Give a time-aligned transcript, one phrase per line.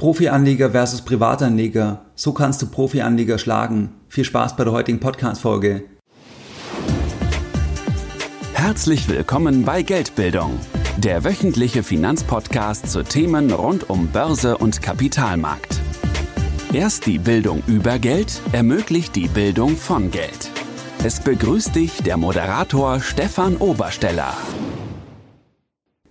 [0.00, 2.06] Profi-Anleger versus Privatanleger.
[2.14, 3.90] So kannst du Profi-Anleger schlagen.
[4.08, 5.82] Viel Spaß bei der heutigen Podcast-Folge.
[8.54, 10.58] Herzlich willkommen bei Geldbildung,
[10.96, 15.78] der wöchentliche Finanzpodcast zu Themen rund um Börse und Kapitalmarkt.
[16.72, 20.50] Erst die Bildung über Geld ermöglicht die Bildung von Geld.
[21.04, 24.34] Es begrüßt dich der Moderator Stefan Obersteller.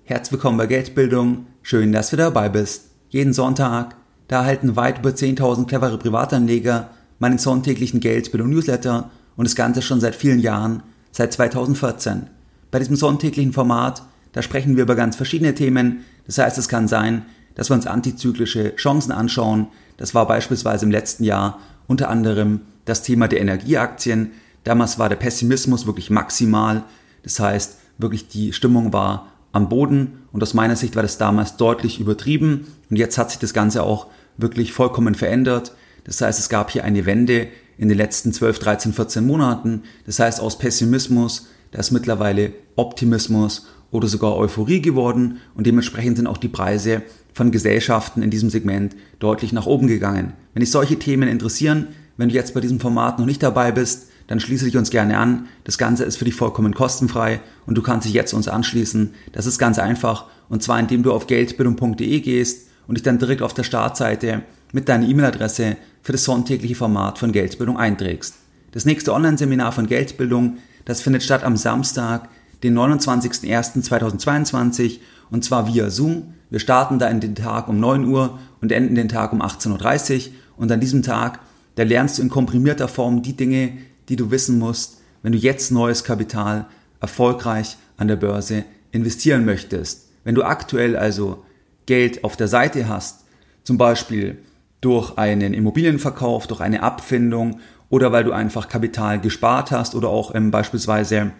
[0.04, 1.48] Herzlich willkommen bei Geldbildung.
[1.64, 2.89] Schön, dass du dabei bist.
[3.10, 3.96] Jeden Sonntag,
[4.28, 10.16] da erhalten weit über 10.000 clevere Privatanleger meinen sonntäglichen Geldbildung-Newsletter und das Ganze schon seit
[10.16, 12.28] vielen Jahren, seit 2014.
[12.70, 16.06] Bei diesem sonntäglichen Format, da sprechen wir über ganz verschiedene Themen.
[16.28, 17.26] Das heißt, es kann sein,
[17.56, 19.68] dass wir uns antizyklische Chancen anschauen.
[19.98, 24.34] Das war beispielsweise im letzten Jahr unter anderem das Thema der Energieaktien.
[24.64, 26.84] Damals war der Pessimismus wirklich maximal.
[27.24, 31.58] Das heißt, wirklich die Stimmung war am Boden und aus meiner Sicht war das damals
[31.58, 35.74] deutlich übertrieben und jetzt hat sich das Ganze auch wirklich vollkommen verändert.
[36.04, 39.84] Das heißt, es gab hier eine Wende in den letzten 12, 13, 14 Monaten.
[40.06, 46.28] Das heißt, aus Pessimismus, da ist mittlerweile Optimismus oder sogar Euphorie geworden und dementsprechend sind
[46.28, 47.02] auch die Preise
[47.34, 50.34] von Gesellschaften in diesem Segment deutlich nach oben gegangen.
[50.54, 54.09] Wenn dich solche Themen interessieren, wenn du jetzt bei diesem Format noch nicht dabei bist,
[54.30, 55.48] dann schließe dich uns gerne an.
[55.64, 59.16] Das Ganze ist für dich vollkommen kostenfrei und du kannst dich jetzt uns anschließen.
[59.32, 63.42] Das ist ganz einfach und zwar indem du auf geldbildung.de gehst und dich dann direkt
[63.42, 68.36] auf der Startseite mit deiner E-Mail-Adresse für das sonntägliche Format von Geldbildung einträgst.
[68.72, 72.30] Das nächste Online-Seminar von Geldbildung, das findet statt am Samstag,
[72.62, 75.00] den 29.01.2022
[75.32, 76.36] und zwar via Zoom.
[76.52, 80.28] Wir starten da in den Tag um 9 Uhr und enden den Tag um 18.30
[80.28, 81.40] Uhr und an diesem Tag,
[81.74, 85.72] da lernst du in komprimierter Form die Dinge, die du wissen musst, wenn du jetzt
[85.72, 86.66] neues Kapital
[87.00, 90.10] erfolgreich an der Börse investieren möchtest.
[90.24, 91.44] Wenn du aktuell also
[91.86, 93.26] Geld auf der Seite hast,
[93.64, 94.40] zum Beispiel
[94.82, 100.34] durch einen Immobilienverkauf, durch eine Abfindung oder weil du einfach Kapital gespart hast oder auch
[100.36, 101.32] ähm, beispielsweise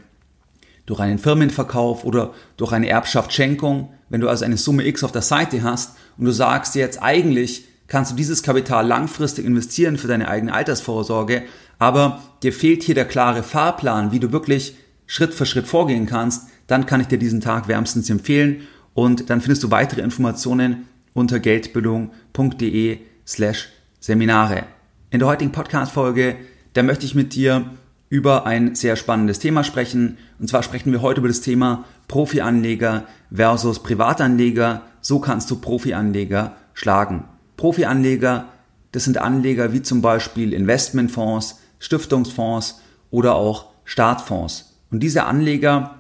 [0.86, 5.22] durch einen Firmenverkauf oder durch eine Erbschaftsschenkung, wenn du also eine Summe X auf der
[5.22, 10.30] Seite hast und du sagst jetzt eigentlich kannst du dieses Kapital langfristig investieren für deine
[10.30, 11.44] eigene Altersvorsorge,
[11.78, 14.76] aber dir fehlt hier der klare Fahrplan, wie du wirklich
[15.08, 19.42] Schritt für Schritt vorgehen kannst, dann kann ich dir diesen Tag wärmstens empfehlen und dann
[19.42, 23.70] findest du weitere Informationen unter geldbildung.de slash
[24.00, 24.64] Seminare.
[25.10, 26.36] In der heutigen Podcast-Folge,
[26.74, 27.66] da möchte ich mit dir
[28.10, 30.18] über ein sehr spannendes Thema sprechen.
[30.40, 34.84] Und zwar sprechen wir heute über das Thema Profianleger versus Privatanleger.
[35.02, 37.26] So kannst du Profianleger schlagen.
[37.60, 38.46] Profianleger,
[38.94, 42.80] das sind Anleger wie zum Beispiel Investmentfonds, Stiftungsfonds
[43.12, 44.78] oder auch Startfonds.
[44.92, 45.96] Und diese Anleger,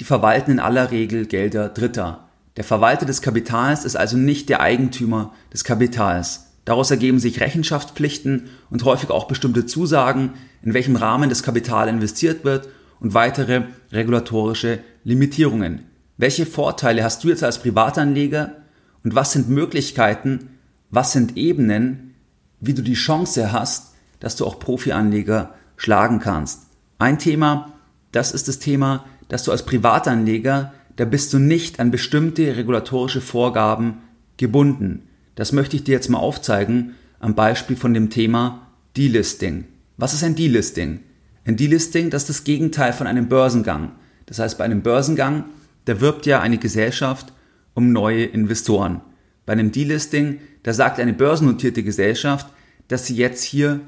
[0.00, 2.28] die verwalten in aller Regel Gelder Dritter.
[2.56, 6.46] Der Verwalter des Kapitals ist also nicht der Eigentümer des Kapitals.
[6.64, 12.44] Daraus ergeben sich Rechenschaftspflichten und häufig auch bestimmte Zusagen, in welchem Rahmen das Kapital investiert
[12.44, 13.62] wird und weitere
[13.92, 15.82] regulatorische Limitierungen.
[16.16, 18.56] Welche Vorteile hast du jetzt als Privatanleger
[19.04, 20.50] und was sind Möglichkeiten,
[20.96, 22.14] was sind Ebenen,
[22.58, 26.62] wie du die Chance hast, dass du auch Profianleger schlagen kannst.
[26.98, 27.74] Ein Thema,
[28.12, 33.20] das ist das Thema, dass du als Privatanleger, da bist du nicht an bestimmte regulatorische
[33.20, 33.98] Vorgaben
[34.38, 35.02] gebunden.
[35.34, 39.66] Das möchte ich dir jetzt mal aufzeigen am Beispiel von dem Thema Delisting.
[39.98, 41.00] Was ist ein Delisting?
[41.44, 43.92] Ein Delisting, das ist das Gegenteil von einem Börsengang.
[44.24, 45.44] Das heißt, bei einem Börsengang,
[45.84, 47.34] da wirbt ja eine Gesellschaft
[47.74, 49.02] um neue Investoren.
[49.46, 52.48] Bei einem Delisting, da sagt eine börsennotierte Gesellschaft,
[52.88, 53.80] dass sie jetzt hier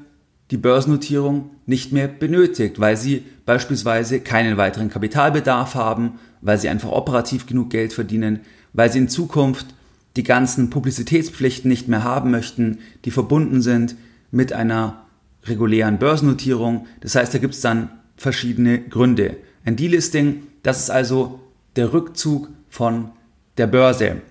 [0.51, 6.91] die Börsennotierung nicht mehr benötigt, weil sie beispielsweise keinen weiteren Kapitalbedarf haben, weil sie einfach
[6.91, 8.39] operativ genug Geld verdienen,
[8.73, 9.67] weil sie in Zukunft
[10.15, 13.95] die ganzen Publizitätspflichten nicht mehr haben möchten, die verbunden sind
[14.31, 15.05] mit einer
[15.45, 16.87] regulären Börsennotierung.
[17.01, 19.37] Das heißt, da gibt es dann verschiedene Gründe.
[19.65, 21.39] Ein Delisting, das ist also
[21.75, 23.11] der Rückzug von
[23.57, 24.21] der Börse.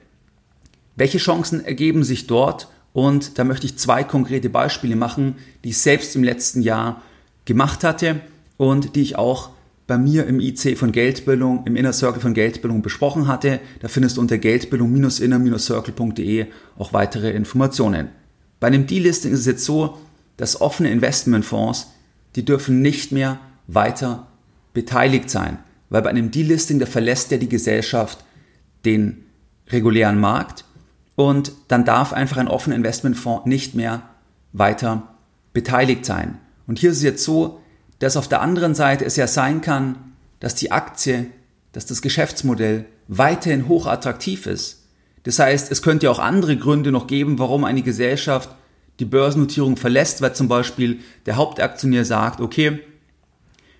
[0.98, 2.66] Welche Chancen ergeben sich dort?
[2.92, 7.02] Und da möchte ich zwei konkrete Beispiele machen, die ich selbst im letzten Jahr
[7.44, 8.20] gemacht hatte
[8.56, 9.50] und die ich auch
[9.86, 13.60] bei mir im IC von Geldbildung, im Inner Circle von Geldbildung besprochen hatte.
[13.80, 16.46] Da findest du unter geldbildung-inner-circle.de
[16.76, 18.08] auch weitere Informationen.
[18.58, 19.98] Bei einem Delisting ist es jetzt so,
[20.36, 21.92] dass offene Investmentfonds,
[22.34, 24.26] die dürfen nicht mehr weiter
[24.74, 25.58] beteiligt sein,
[25.90, 28.24] weil bei einem Delisting, da verlässt ja die Gesellschaft
[28.84, 29.26] den
[29.68, 30.64] regulären Markt
[31.18, 34.02] und dann darf einfach ein offener Investmentfonds nicht mehr
[34.52, 35.16] weiter
[35.52, 36.38] beteiligt sein.
[36.68, 37.60] Und hier ist es jetzt so,
[37.98, 41.26] dass auf der anderen Seite es ja sein kann, dass die Aktie,
[41.72, 44.84] dass das Geschäftsmodell weiterhin hochattraktiv ist.
[45.24, 48.50] Das heißt, es könnte ja auch andere Gründe noch geben, warum eine Gesellschaft
[49.00, 52.78] die Börsennotierung verlässt, weil zum Beispiel der Hauptaktionär sagt, okay,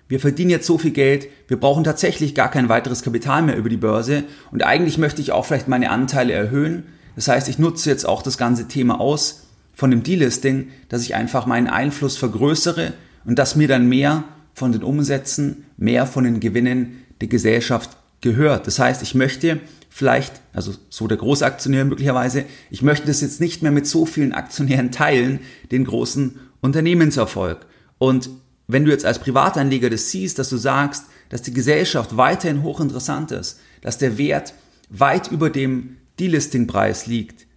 [0.09, 3.69] wir verdienen jetzt so viel Geld, wir brauchen tatsächlich gar kein weiteres Kapital mehr über
[3.69, 6.83] die Börse und eigentlich möchte ich auch vielleicht meine Anteile erhöhen.
[7.19, 11.15] Das heißt, ich nutze jetzt auch das ganze Thema aus von dem Delisting, dass ich
[11.15, 12.93] einfach meinen Einfluss vergrößere
[13.25, 14.23] und dass mir dann mehr
[14.53, 18.67] von den Umsätzen, mehr von den Gewinnen der Gesellschaft gehört.
[18.67, 23.61] Das heißt, ich möchte vielleicht, also so der Großaktionär möglicherweise, ich möchte das jetzt nicht
[23.63, 25.41] mehr mit so vielen Aktionären teilen,
[25.73, 27.65] den großen Unternehmenserfolg.
[27.97, 28.29] Und
[28.67, 33.31] wenn du jetzt als Privatanleger das siehst, dass du sagst, dass die Gesellschaft weiterhin hochinteressant
[33.31, 34.53] ist, dass der Wert
[34.89, 37.47] weit über dem Delisting-Preis liegt,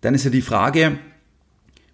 [0.00, 0.98] dann ist ja die Frage,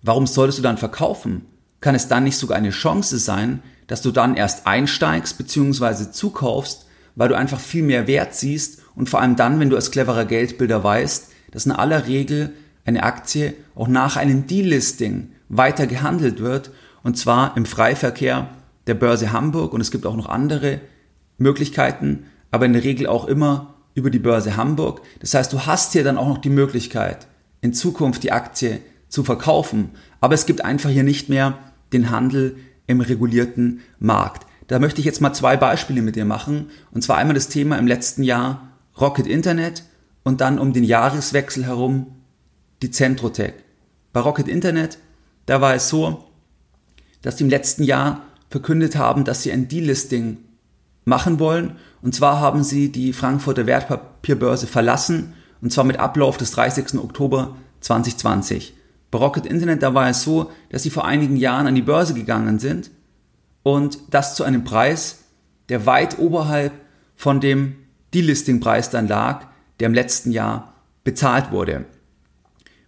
[0.03, 1.47] warum solltest du dann verkaufen?
[1.81, 6.11] Kann es dann nicht sogar eine Chance sein, dass du dann erst einsteigst bzw.
[6.11, 9.91] zukaufst, weil du einfach viel mehr Wert siehst und vor allem dann, wenn du als
[9.91, 12.53] cleverer Geldbilder weißt, dass in aller Regel
[12.85, 16.71] eine Aktie auch nach einem Delisting weiter gehandelt wird
[17.03, 18.50] und zwar im Freiverkehr
[18.87, 20.81] der Börse Hamburg und es gibt auch noch andere
[21.38, 25.03] Möglichkeiten, aber in der Regel auch immer über die Börse Hamburg.
[25.21, 27.27] Das heißt, du hast hier dann auch noch die Möglichkeit,
[27.61, 29.91] in Zukunft die Aktie zu verkaufen,
[30.21, 31.59] aber es gibt einfach hier nicht mehr
[31.93, 32.56] den Handel
[32.87, 34.47] im regulierten Markt.
[34.69, 36.71] Da möchte ich jetzt mal zwei Beispiele mit dir machen.
[36.93, 38.69] Und zwar einmal das Thema im letzten Jahr
[39.00, 39.83] Rocket Internet
[40.23, 42.06] und dann um den Jahreswechsel herum
[42.83, 43.55] die Centrotech.
[44.12, 44.99] Bei Rocket Internet,
[45.47, 46.27] da war es so,
[47.23, 50.39] dass die im letzten Jahr verkündet haben, dass sie ein Delisting
[51.09, 51.77] machen wollen.
[52.03, 56.99] Und zwar haben sie die Frankfurter Wertpapierbörse verlassen, und zwar mit Ablauf des 30.
[56.99, 58.75] Oktober 2020.
[59.11, 62.15] Bei Rocket Internet, da war es so, dass sie vor einigen Jahren an die Börse
[62.15, 62.91] gegangen sind
[63.63, 65.25] und das zu einem Preis,
[65.69, 66.73] der weit oberhalb
[67.17, 67.77] von dem
[68.15, 69.47] Delisting-Preis dann lag,
[69.81, 70.75] der im letzten Jahr
[71.05, 71.87] bezahlt wurde.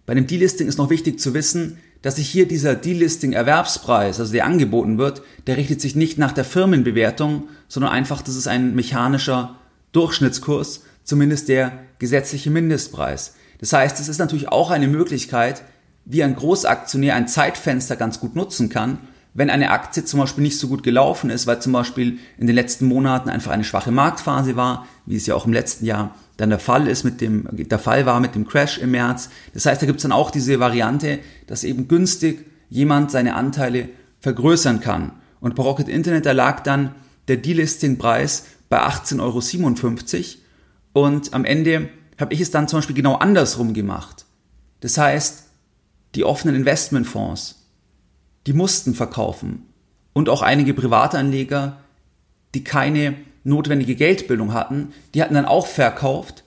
[0.05, 4.45] Bei dem Delisting ist noch wichtig zu wissen, dass sich hier dieser Delisting-Erwerbspreis, also der
[4.45, 9.55] angeboten wird, der richtet sich nicht nach der Firmenbewertung, sondern einfach, das ist ein mechanischer
[9.91, 13.35] Durchschnittskurs, zumindest der gesetzliche Mindestpreis.
[13.59, 15.63] Das heißt, es ist natürlich auch eine Möglichkeit,
[16.05, 18.97] wie ein Großaktionär ein Zeitfenster ganz gut nutzen kann,
[19.33, 22.55] wenn eine Aktie zum Beispiel nicht so gut gelaufen ist, weil zum Beispiel in den
[22.55, 26.49] letzten Monaten einfach eine schwache Marktphase war, wie es ja auch im letzten Jahr dann
[26.49, 29.29] der Fall ist mit dem, der Fall war mit dem Crash im März.
[29.53, 33.89] Das heißt, da gibt es dann auch diese Variante, dass eben günstig jemand seine Anteile
[34.21, 35.11] vergrößern kann.
[35.39, 36.95] Und bei Rocket Internet, da lag dann
[37.27, 40.37] der Delisting-Preis bei 18,57
[40.95, 41.89] Euro und am Ende
[42.19, 44.25] habe ich es dann zum Beispiel genau andersrum gemacht.
[44.79, 45.43] Das heißt,
[46.15, 47.67] die offenen Investmentfonds,
[48.47, 49.67] die mussten verkaufen.
[50.13, 51.77] Und auch einige Privatanleger,
[52.55, 56.43] die keine notwendige Geldbildung hatten, die hatten dann auch verkauft,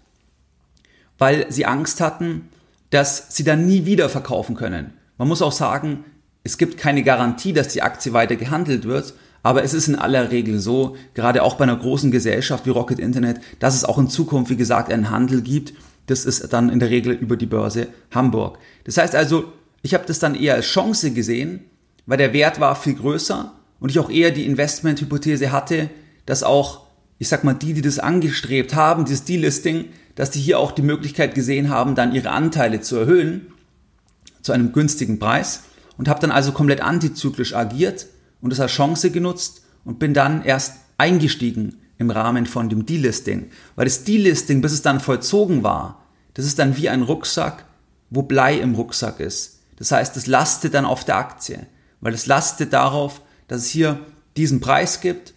[1.18, 2.48] weil sie Angst hatten,
[2.90, 4.92] dass sie dann nie wieder verkaufen können.
[5.18, 6.04] Man muss auch sagen,
[6.44, 10.30] es gibt keine Garantie, dass die Aktie weiter gehandelt wird, aber es ist in aller
[10.30, 14.08] Regel so, gerade auch bei einer großen Gesellschaft wie Rocket Internet, dass es auch in
[14.08, 15.74] Zukunft, wie gesagt, einen Handel gibt.
[16.06, 18.58] Das ist dann in der Regel über die Börse Hamburg.
[18.84, 19.52] Das heißt also,
[19.82, 21.60] ich habe das dann eher als Chance gesehen,
[22.06, 25.90] weil der Wert war viel größer und ich auch eher die Investmenthypothese hatte,
[26.24, 26.83] dass auch,
[27.18, 30.82] ich sag mal, die, die das angestrebt haben, dieses Delisting, dass die hier auch die
[30.82, 33.46] Möglichkeit gesehen haben, dann ihre Anteile zu erhöhen
[34.42, 35.62] zu einem günstigen Preis
[35.96, 38.06] und habe dann also komplett antizyklisch agiert
[38.40, 43.50] und das als Chance genutzt und bin dann erst eingestiegen im Rahmen von dem Delisting,
[43.76, 46.04] weil das Delisting, bis es dann vollzogen war,
[46.34, 47.64] das ist dann wie ein Rucksack,
[48.10, 49.60] wo Blei im Rucksack ist.
[49.76, 51.66] Das heißt, es lastet dann auf der Aktie,
[52.00, 54.00] weil es lastet darauf, dass es hier
[54.36, 55.33] diesen Preis gibt,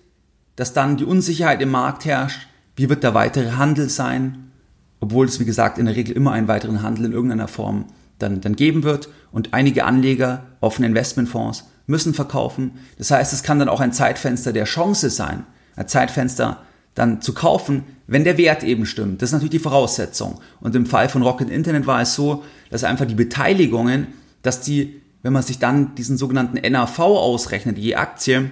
[0.58, 4.52] dass dann die Unsicherheit im Markt herrscht, wie wird der weitere Handel sein,
[5.00, 7.86] obwohl es wie gesagt in der Regel immer einen weiteren Handel in irgendeiner Form
[8.20, 12.72] dann, dann geben wird und einige Anleger, offene Investmentfonds, müssen verkaufen.
[12.98, 15.46] Das heißt, es kann dann auch ein Zeitfenster der Chance sein,
[15.76, 16.64] ein Zeitfenster
[16.96, 19.22] dann zu kaufen, wenn der Wert eben stimmt.
[19.22, 20.40] Das ist natürlich die Voraussetzung.
[20.60, 24.08] Und im Fall von Rocket Internet war es so, dass einfach die Beteiligungen,
[24.42, 28.50] dass die, wenn man sich dann diesen sogenannten NAV ausrechnet, je Aktie,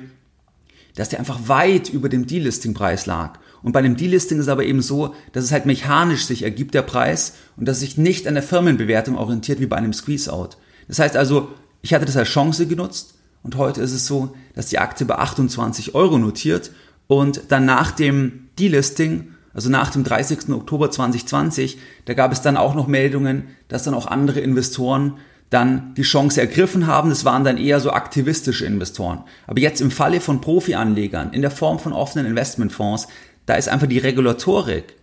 [0.96, 3.40] dass der einfach weit über dem Delisting-Preis lag.
[3.62, 6.74] Und bei dem Delisting ist es aber eben so, dass es halt mechanisch sich ergibt,
[6.74, 10.58] der Preis, und dass es sich nicht an der Firmenbewertung orientiert wie bei einem Squeeze-Out.
[10.88, 11.50] Das heißt also,
[11.82, 15.16] ich hatte das als Chance genutzt und heute ist es so, dass die Aktie bei
[15.16, 16.72] 28 Euro notiert
[17.08, 20.50] und dann nach dem Delisting, also nach dem 30.
[20.50, 25.18] Oktober 2020, da gab es dann auch noch Meldungen, dass dann auch andere Investoren
[25.50, 27.10] dann die Chance ergriffen haben.
[27.10, 29.24] Das waren dann eher so aktivistische Investoren.
[29.48, 33.08] Aber jetzt im Falle von Profi-Anlegern in der Form von offenen Investmentfonds,
[33.46, 34.96] da ist einfach die Regulatorik,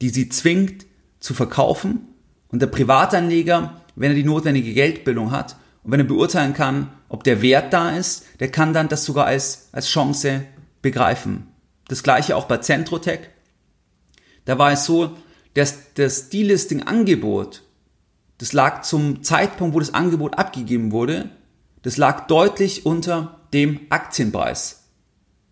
[0.00, 0.86] die sie zwingt
[1.20, 2.08] zu verkaufen
[2.48, 7.24] Und der Privatanleger, wenn er die notwendige Geldbildung hat und wenn er beurteilen kann, ob
[7.24, 10.42] der Wert da ist, der kann dann das sogar als, als Chance
[10.82, 11.48] begreifen.
[11.88, 13.20] Das gleiche auch bei Centrotech.
[14.44, 15.16] Da war es so,
[15.54, 17.62] dass das Delisting-Angebot,
[18.38, 21.30] das lag zum Zeitpunkt, wo das Angebot abgegeben wurde,
[21.82, 24.82] das lag deutlich unter dem Aktienpreis.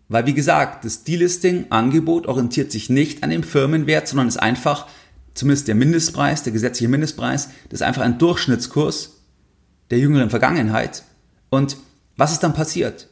[0.07, 4.87] Weil wie gesagt, das Delisting-Angebot orientiert sich nicht an dem Firmenwert, sondern ist einfach,
[5.33, 9.21] zumindest der Mindestpreis, der gesetzliche Mindestpreis, das ist einfach ein Durchschnittskurs
[9.89, 11.03] der jüngeren Vergangenheit.
[11.49, 11.77] Und
[12.17, 13.07] was ist dann passiert?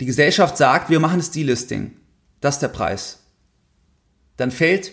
[0.00, 1.92] Die Gesellschaft sagt, wir machen das Delisting.
[2.40, 3.20] Das ist der Preis.
[4.36, 4.92] Dann fällt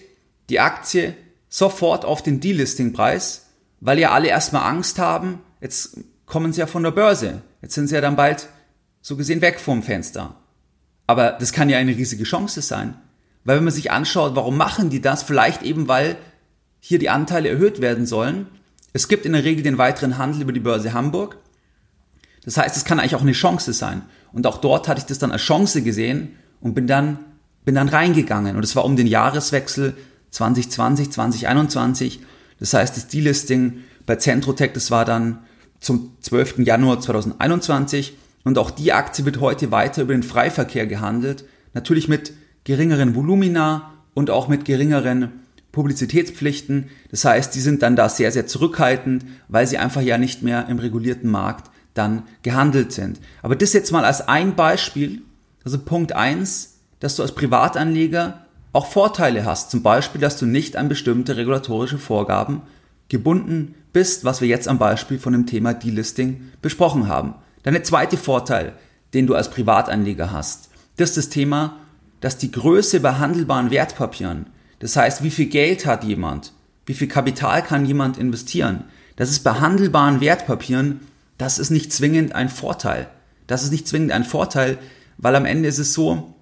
[0.50, 1.16] die Aktie
[1.50, 3.48] sofort auf den Delisting-Preis,
[3.82, 7.42] weil ja alle erstmal Angst haben, jetzt kommen sie ja von der Börse.
[7.62, 8.48] Jetzt sind sie ja dann bald
[9.02, 10.36] so gesehen weg vom Fenster.
[11.08, 12.94] Aber das kann ja eine riesige Chance sein.
[13.44, 15.24] Weil wenn man sich anschaut, warum machen die das?
[15.24, 16.18] Vielleicht eben, weil
[16.80, 18.48] hier die Anteile erhöht werden sollen.
[18.94, 21.38] Es gibt in der Regel den weiteren Handel über die Börse Hamburg.
[22.46, 24.04] Das heißt, es kann eigentlich auch eine Chance sein.
[24.32, 27.20] Und auch dort hatte ich das dann als Chance gesehen und bin dann,
[27.66, 28.56] bin dann reingegangen.
[28.56, 29.98] Und es war um den Jahreswechsel
[30.32, 32.20] 2020, 2021.
[32.60, 35.40] Das heißt, das Delisting bei Centrotech, das war dann
[35.80, 36.60] zum 12.
[36.60, 38.18] Januar 2021.
[38.44, 41.46] Und auch die Aktie wird heute weiter über den Freiverkehr gehandelt.
[41.74, 42.34] Natürlich mit
[42.64, 45.32] geringeren Volumina und auch mit geringeren
[45.72, 46.90] Publizitätspflichten.
[47.12, 50.68] Das heißt, die sind dann da sehr, sehr zurückhaltend, weil sie einfach ja nicht mehr
[50.68, 53.20] im regulierten Markt dann gehandelt sind.
[53.42, 55.22] Aber das jetzt mal als ein Beispiel,
[55.64, 59.72] also Punkt eins, dass du als Privatanleger auch Vorteile hast.
[59.72, 62.62] Zum Beispiel, dass du nicht an bestimmte regulatorische Vorgaben
[63.08, 67.36] gebunden bist, was wir jetzt am Beispiel von dem Thema Delisting besprochen haben.
[67.64, 68.74] Dann der zweite Vorteil,
[69.14, 71.78] den du als Privatanleger hast, das ist das Thema,
[72.22, 74.48] dass die Größe bei handelbaren Wertpapieren,
[74.80, 76.54] das heißt, wie viel Geld hat jemand,
[76.86, 78.86] wie viel Kapital kann jemand investieren,
[79.16, 81.02] das ist bei handelbaren Wertpapieren,
[81.38, 83.08] das ist nicht zwingend ein Vorteil.
[83.48, 84.78] Das ist nicht zwingend ein Vorteil,
[85.18, 86.36] weil am Ende ist es so,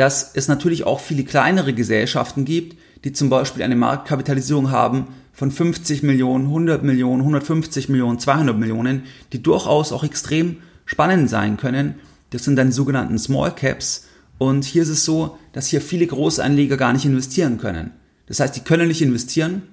[0.00, 5.50] dass es natürlich auch viele kleinere Gesellschaften gibt, die zum Beispiel eine Marktkapitalisierung haben von
[5.50, 9.02] 50 Millionen, 100 Millionen, 150 Millionen, 200 Millionen,
[9.34, 11.96] die durchaus auch extrem spannend sein können.
[12.30, 14.06] Das sind dann sogenannten Small Caps.
[14.38, 17.90] Und hier ist es so, dass hier viele Großanleger gar nicht investieren können.
[18.24, 19.64] Das heißt, die können nicht investieren,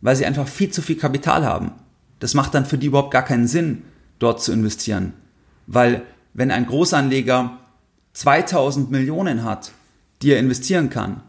[0.00, 1.70] weil sie einfach viel zu viel Kapital haben.
[2.18, 3.82] Das macht dann für die überhaupt gar keinen Sinn,
[4.18, 5.12] dort zu investieren.
[5.68, 6.02] Weil
[6.34, 7.60] wenn ein Großanleger
[8.16, 9.72] 2000 Millionen hat,
[10.22, 11.20] die er investieren kann,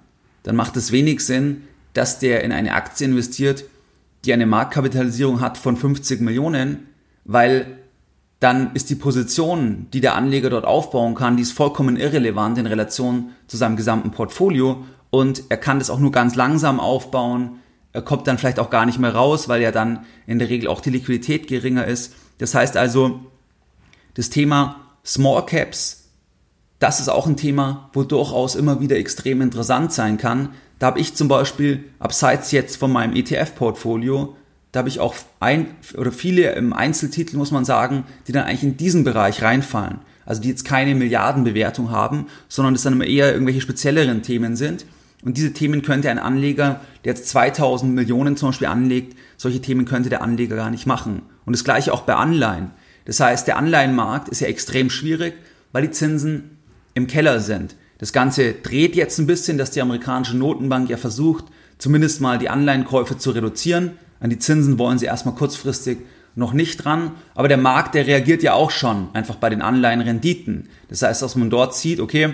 [0.43, 3.65] dann macht es wenig Sinn, dass der in eine Aktie investiert,
[4.23, 6.87] die eine Marktkapitalisierung hat von 50 Millionen,
[7.25, 7.77] weil
[8.39, 12.67] dann ist die Position, die der Anleger dort aufbauen kann, die ist vollkommen irrelevant in
[12.67, 17.59] Relation zu seinem gesamten Portfolio und er kann das auch nur ganz langsam aufbauen.
[17.91, 20.69] Er kommt dann vielleicht auch gar nicht mehr raus, weil ja dann in der Regel
[20.69, 22.13] auch die Liquidität geringer ist.
[22.37, 23.19] Das heißt also,
[24.13, 26.06] das Thema Small Caps,
[26.79, 30.99] das ist auch ein Thema, wo durchaus immer wieder extrem interessant sein kann, da habe
[30.99, 34.35] ich zum Beispiel, abseits jetzt von meinem ETF-Portfolio,
[34.71, 38.63] da habe ich auch ein oder viele im Einzeltitel, muss man sagen, die dann eigentlich
[38.63, 39.99] in diesen Bereich reinfallen.
[40.25, 44.85] Also die jetzt keine Milliardenbewertung haben, sondern es dann immer eher irgendwelche spezielleren Themen sind.
[45.23, 49.85] Und diese Themen könnte ein Anleger, der jetzt 2000 Millionen zum Beispiel anlegt, solche Themen
[49.85, 51.23] könnte der Anleger gar nicht machen.
[51.45, 52.71] Und das gleiche auch bei Anleihen.
[53.05, 55.33] Das heißt, der Anleihenmarkt ist ja extrem schwierig,
[55.71, 56.56] weil die Zinsen
[56.97, 57.75] im Keller sind.
[57.99, 61.45] Das Ganze dreht jetzt ein bisschen, dass die amerikanische Notenbank ja versucht,
[61.77, 63.91] zumindest mal die Anleihenkäufe zu reduzieren.
[64.19, 65.99] An die Zinsen wollen sie erstmal kurzfristig
[66.35, 70.69] noch nicht dran, aber der Markt, der reagiert ja auch schon einfach bei den Anleihenrenditen.
[70.87, 72.33] Das heißt, dass man dort sieht, okay,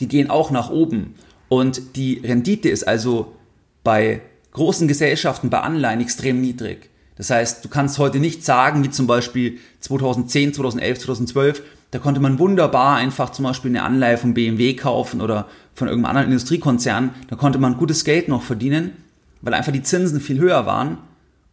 [0.00, 1.14] die gehen auch nach oben
[1.48, 3.34] und die Rendite ist also
[3.82, 6.88] bei großen Gesellschaften, bei Anleihen extrem niedrig.
[7.16, 11.62] Das heißt, du kannst heute nicht sagen, wie zum Beispiel 2010, 2011, 2012,
[11.94, 15.46] da konnte man wunderbar einfach zum Beispiel eine Anleihe von BMW kaufen oder
[15.76, 17.10] von irgendeinem anderen Industriekonzern.
[17.28, 18.96] Da konnte man gutes Geld noch verdienen,
[19.42, 20.98] weil einfach die Zinsen viel höher waren.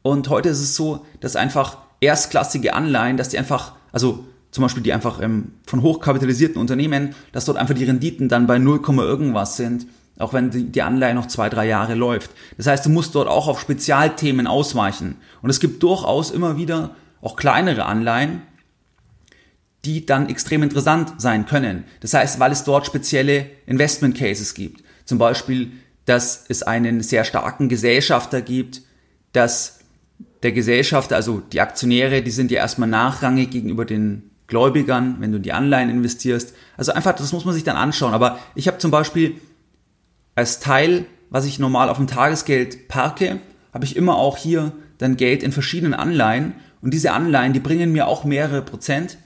[0.01, 4.81] Und heute ist es so, dass einfach erstklassige Anleihen, dass die einfach, also zum Beispiel
[4.81, 9.57] die einfach ähm, von hochkapitalisierten Unternehmen, dass dort einfach die Renditen dann bei 0, irgendwas
[9.57, 9.85] sind,
[10.17, 12.31] auch wenn die, die Anleihe noch zwei, drei Jahre läuft.
[12.57, 15.17] Das heißt, du musst dort auch auf Spezialthemen ausweichen.
[15.43, 18.41] Und es gibt durchaus immer wieder auch kleinere Anleihen,
[19.85, 21.85] die dann extrem interessant sein können.
[22.01, 24.83] Das heißt, weil es dort spezielle Investment Cases gibt.
[25.05, 25.71] Zum Beispiel,
[26.05, 28.81] dass es einen sehr starken Gesellschafter gibt,
[29.33, 29.79] dass
[30.43, 35.37] der Gesellschafter, also die Aktionäre, die sind ja erstmal nachrangig gegenüber den Gläubigern, wenn du
[35.37, 36.53] in die Anleihen investierst.
[36.77, 38.13] Also einfach, das muss man sich dann anschauen.
[38.13, 39.35] Aber ich habe zum Beispiel
[40.35, 43.39] als Teil, was ich normal auf dem Tagesgeld parke,
[43.73, 47.91] habe ich immer auch hier dann Geld in verschiedenen Anleihen und diese Anleihen, die bringen
[47.91, 49.17] mir auch mehrere Prozent.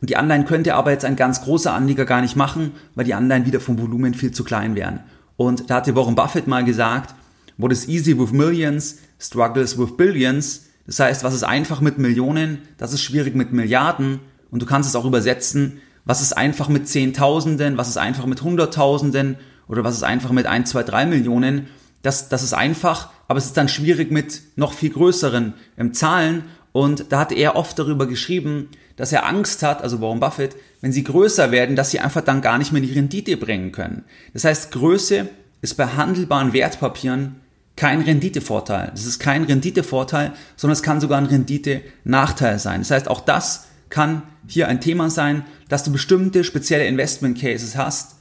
[0.00, 3.14] Und die Anleihen könnte aber jetzt ein ganz großer Anleger gar nicht machen, weil die
[3.14, 5.00] Anleihen wieder vom Volumen viel zu klein wären.
[5.36, 7.14] Und da hat Warren Buffett mal gesagt,
[7.58, 10.66] what is easy with millions struggles with billions.
[10.86, 14.20] Das heißt, was ist einfach mit Millionen, das ist schwierig mit Milliarden.
[14.50, 18.42] Und du kannst es auch übersetzen, was ist einfach mit Zehntausenden, was ist einfach mit
[18.42, 19.36] Hunderttausenden
[19.68, 21.68] oder was ist einfach mit 1, 2, 3 Millionen.
[22.02, 26.44] Das, das ist einfach, aber es ist dann schwierig mit noch viel größeren ähm, Zahlen.
[26.72, 28.68] Und da hat er oft darüber geschrieben,
[29.00, 32.42] dass er Angst hat, also Warren Buffett, wenn sie größer werden, dass sie einfach dann
[32.42, 34.04] gar nicht mehr die Rendite bringen können.
[34.34, 35.28] Das heißt, Größe
[35.62, 37.36] ist bei handelbaren Wertpapieren
[37.76, 38.90] kein Renditevorteil.
[38.92, 42.80] Das ist kein Renditevorteil, sondern es kann sogar ein Rendite-Nachteil sein.
[42.80, 47.76] Das heißt, auch das kann hier ein Thema sein, dass du bestimmte spezielle Investment Cases
[47.76, 48.16] hast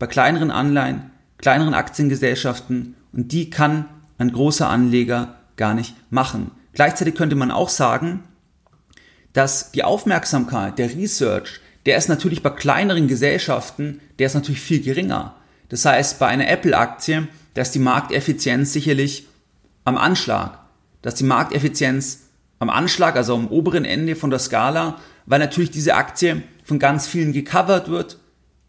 [0.00, 3.86] bei kleineren Anleihen, kleineren Aktiengesellschaften und die kann
[4.18, 6.50] ein großer Anleger gar nicht machen.
[6.72, 8.24] Gleichzeitig könnte man auch sagen,
[9.34, 14.80] dass die Aufmerksamkeit, der Research, der ist natürlich bei kleineren Gesellschaften, der ist natürlich viel
[14.80, 15.34] geringer.
[15.68, 19.26] Das heißt, bei einer Apple-Aktie, da ist die Markteffizienz sicherlich
[19.84, 20.58] am Anschlag.
[21.02, 22.20] Da ist die Markteffizienz
[22.58, 27.06] am Anschlag, also am oberen Ende von der Skala, weil natürlich diese Aktie von ganz
[27.06, 28.18] vielen gecovert wird,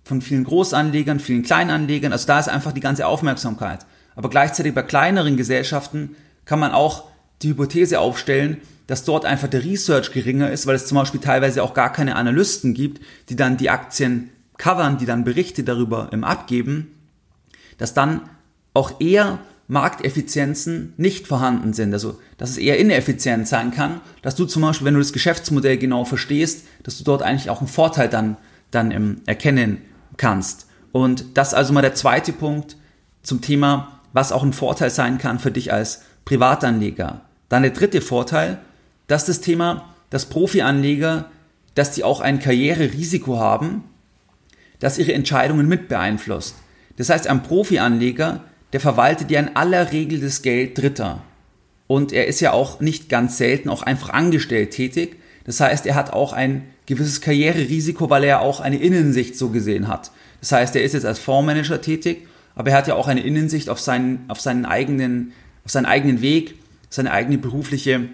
[0.04, 2.12] von vielen Großanlegern, vielen Kleinanlegern.
[2.12, 3.86] Also da ist einfach die ganze Aufmerksamkeit.
[4.16, 7.06] Aber gleichzeitig bei kleineren Gesellschaften kann man auch
[7.42, 11.63] die Hypothese aufstellen, dass dort einfach der Research geringer ist, weil es zum Beispiel teilweise
[11.63, 16.24] auch gar keine Analysten gibt, die dann die Aktien covern, die dann Berichte darüber im
[16.24, 16.92] abgeben,
[17.77, 18.22] dass dann
[18.74, 24.46] auch eher Markteffizienzen nicht vorhanden sind, also dass es eher ineffizient sein kann, dass du
[24.46, 28.08] zum Beispiel, wenn du das Geschäftsmodell genau verstehst, dass du dort eigentlich auch einen Vorteil
[28.08, 28.38] dann,
[28.70, 29.82] dann ähm, erkennen
[30.18, 30.68] kannst.
[30.92, 32.77] Und das ist also mal der zweite Punkt
[33.24, 37.22] zum Thema, was auch ein Vorteil sein kann für dich als Privatanleger.
[37.50, 38.60] Dann der dritte Vorteil,
[39.08, 41.30] dass das Thema, dass Profianleger,
[41.76, 43.84] dass die auch ein Karriererisiko haben,
[44.79, 46.56] das ihre Entscheidungen mit beeinflusst.
[46.98, 51.22] Das heißt, ein Profianleger, der verwaltet ja in aller Regel das Geld Dritter.
[51.88, 55.18] Und er ist ja auch nicht ganz selten auch einfach angestellt tätig.
[55.46, 59.88] Das heißt, er hat auch ein gewisses Karriererisiko, weil er auch eine Innensicht so gesehen
[59.88, 60.12] hat.
[60.40, 63.70] Das heißt, er ist jetzt als Fondsmanager tätig, aber er hat ja auch eine Innensicht
[63.70, 66.56] auf seinen, auf seinen eigenen, auf seinen eigenen Weg,
[66.90, 68.10] seine eigene berufliche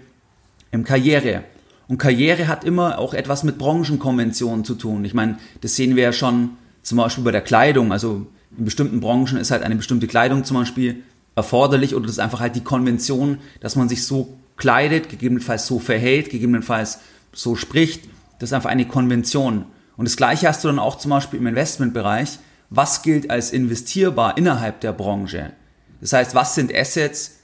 [0.72, 1.44] ähm, Karriere.
[1.88, 5.04] Und Karriere hat immer auch etwas mit Branchenkonventionen zu tun.
[5.04, 6.50] Ich meine, das sehen wir ja schon
[6.82, 7.92] zum Beispiel bei der Kleidung.
[7.92, 11.02] Also in bestimmten Branchen ist halt eine bestimmte Kleidung zum Beispiel
[11.34, 15.78] erforderlich oder das ist einfach halt die Konvention, dass man sich so kleidet, gegebenenfalls so
[15.78, 17.00] verhält, gegebenenfalls
[17.32, 18.04] so spricht.
[18.38, 19.64] Das ist einfach eine Konvention.
[19.96, 22.38] Und das Gleiche hast du dann auch zum Beispiel im Investmentbereich.
[22.70, 25.52] Was gilt als investierbar innerhalb der Branche?
[26.00, 27.38] Das heißt, was sind Assets,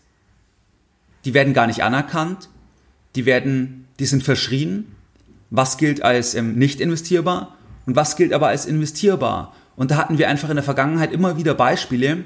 [1.24, 2.48] die werden gar nicht anerkannt,
[3.18, 4.94] die werden, die sind verschrien.
[5.50, 9.52] Was gilt als ähm, nicht investierbar und was gilt aber als investierbar?
[9.74, 12.24] Und da hatten wir einfach in der Vergangenheit immer wieder Beispiele,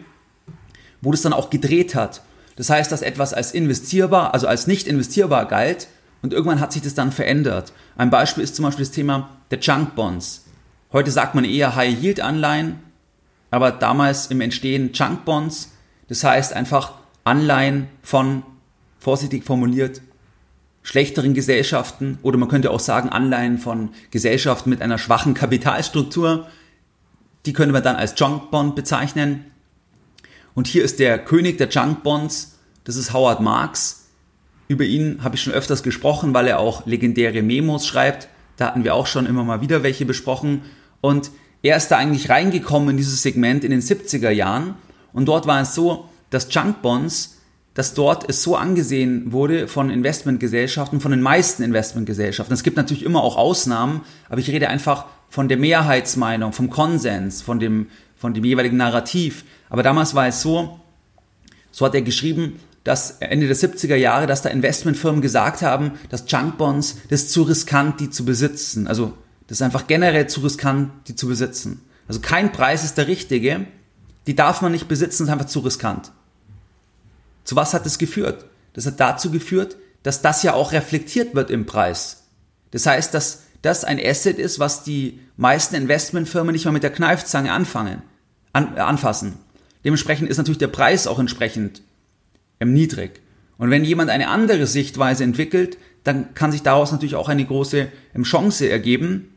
[1.01, 2.21] wo das dann auch gedreht hat.
[2.57, 5.89] Das heißt, dass etwas als investierbar, also als nicht investierbar galt
[6.21, 7.73] und irgendwann hat sich das dann verändert.
[7.97, 10.45] Ein Beispiel ist zum Beispiel das Thema der Junk Bonds.
[10.93, 12.81] Heute sagt man eher High Yield Anleihen,
[13.51, 15.73] aber damals im Entstehen Junk Bonds.
[16.09, 16.93] Das heißt einfach
[17.25, 18.43] Anleihen von,
[18.99, 20.03] vorsichtig formuliert,
[20.83, 26.49] schlechteren Gesellschaften oder man könnte auch sagen Anleihen von Gesellschaften mit einer schwachen Kapitalstruktur.
[27.47, 29.47] Die könnte man dann als Junk Bond bezeichnen.
[30.55, 34.09] Und hier ist der König der Junk Bonds, das ist Howard Marks.
[34.69, 38.29] Über ihn habe ich schon öfters gesprochen, weil er auch legendäre Memos schreibt.
[38.57, 40.63] Da hatten wir auch schon immer mal wieder welche besprochen.
[41.01, 41.31] Und
[41.63, 44.75] er ist da eigentlich reingekommen in dieses Segment in den 70er Jahren.
[45.13, 47.39] Und dort war es so, dass Junk Bonds,
[47.75, 52.53] dass dort es so angesehen wurde von Investmentgesellschaften, von den meisten Investmentgesellschaften.
[52.53, 57.41] Es gibt natürlich immer auch Ausnahmen, aber ich rede einfach von der Mehrheitsmeinung, vom Konsens,
[57.41, 59.45] von dem, von dem jeweiligen Narrativ.
[59.71, 60.81] Aber damals war es so,
[61.71, 66.25] so hat er geschrieben, dass Ende der 70er Jahre, dass da Investmentfirmen gesagt haben, dass
[66.31, 68.87] Junkbonds, das ist zu riskant, die zu besitzen.
[68.87, 69.15] Also
[69.47, 71.81] das ist einfach generell zu riskant, die zu besitzen.
[72.09, 73.67] Also kein Preis ist der richtige,
[74.27, 76.13] die darf man nicht besitzen, ist einfach zu riskant.
[77.45, 78.45] Zu was hat das geführt?
[78.73, 82.25] Das hat dazu geführt, dass das ja auch reflektiert wird im Preis.
[82.71, 86.91] Das heißt, dass das ein Asset ist, was die meisten Investmentfirmen nicht mal mit der
[86.91, 88.03] Kneifzange anfangen,
[88.53, 89.35] an, äh, anfassen.
[89.85, 91.83] Dementsprechend ist natürlich der Preis auch entsprechend
[92.61, 93.21] ähm, niedrig.
[93.59, 97.89] Und wenn jemand eine andere Sichtweise entwickelt, dann kann sich daraus natürlich auch eine große
[98.15, 99.35] ähm, Chance ergeben.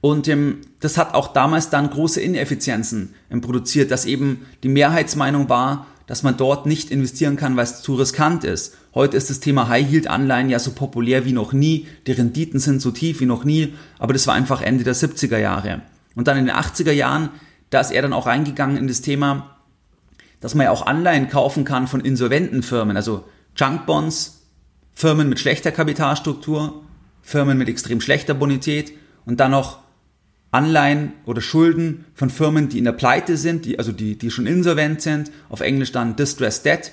[0.00, 5.48] Und ähm, das hat auch damals dann große Ineffizienzen ähm, produziert, dass eben die Mehrheitsmeinung
[5.48, 8.74] war, dass man dort nicht investieren kann, weil es zu riskant ist.
[8.94, 12.90] Heute ist das Thema High-Yield-Anleihen ja so populär wie noch nie, die Renditen sind so
[12.90, 15.82] tief wie noch nie, aber das war einfach Ende der 70er Jahre.
[16.16, 17.28] Und dann in den 80er Jahren,
[17.68, 19.58] da ist er dann auch reingegangen in das Thema,
[20.40, 24.46] dass man ja auch Anleihen kaufen kann von insolventen Firmen, also Junkbonds,
[24.94, 26.84] Firmen mit schlechter Kapitalstruktur,
[27.20, 28.92] Firmen mit extrem schlechter Bonität
[29.26, 29.80] und dann noch
[30.50, 34.46] Anleihen oder Schulden von Firmen, die in der Pleite sind, die, also die, die schon
[34.46, 36.92] insolvent sind, auf Englisch dann Distressed Debt.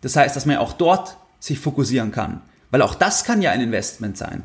[0.00, 2.40] Das heißt, dass man ja auch dort sich fokussieren kann.
[2.70, 4.42] Weil auch das kann ja ein Investment sein.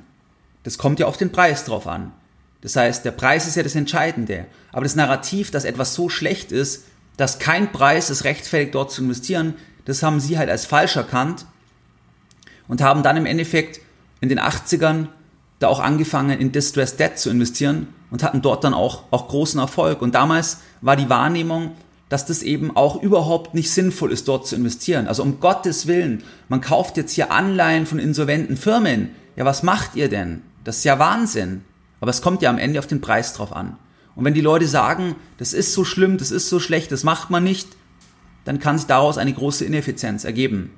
[0.64, 2.12] Das kommt ja auf den Preis drauf an.
[2.62, 4.46] Das heißt, der Preis ist ja das Entscheidende.
[4.74, 6.84] Aber das Narrativ, dass etwas so schlecht ist,
[7.16, 9.54] dass kein Preis es rechtfertigt, dort zu investieren,
[9.86, 11.46] das haben sie halt als falsch erkannt
[12.68, 13.80] und haben dann im Endeffekt
[14.20, 15.08] in den 80ern
[15.60, 19.60] da auch angefangen, in Distressed Debt zu investieren und hatten dort dann auch, auch großen
[19.60, 20.02] Erfolg.
[20.02, 21.72] Und damals war die Wahrnehmung,
[22.10, 25.08] dass das eben auch überhaupt nicht sinnvoll ist, dort zu investieren.
[25.08, 29.12] Also um Gottes Willen, man kauft jetzt hier Anleihen von insolventen Firmen.
[29.36, 30.42] Ja, was macht ihr denn?
[30.64, 31.64] Das ist ja Wahnsinn.
[32.02, 33.78] Aber es kommt ja am Ende auf den Preis drauf an.
[34.16, 37.30] Und wenn die Leute sagen, das ist so schlimm, das ist so schlecht, das macht
[37.30, 37.70] man nicht,
[38.44, 40.72] dann kann sich daraus eine große Ineffizienz ergeben.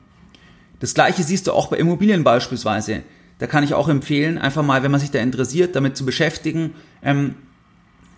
[0.79, 3.03] Das gleiche siehst du auch bei Immobilien beispielsweise.
[3.41, 6.75] Da kann ich auch empfehlen, einfach mal, wenn man sich da interessiert, damit zu beschäftigen.
[7.01, 7.33] Ähm,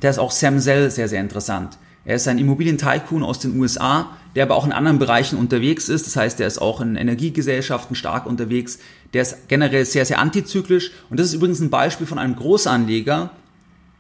[0.01, 1.77] da ist auch Sam Zell sehr, sehr interessant.
[2.03, 6.07] Er ist ein Immobilientycoon aus den USA, der aber auch in anderen Bereichen unterwegs ist.
[6.07, 8.79] Das heißt, er ist auch in Energiegesellschaften stark unterwegs.
[9.13, 10.91] Der ist generell sehr, sehr antizyklisch.
[11.09, 13.29] Und das ist übrigens ein Beispiel von einem Großanleger,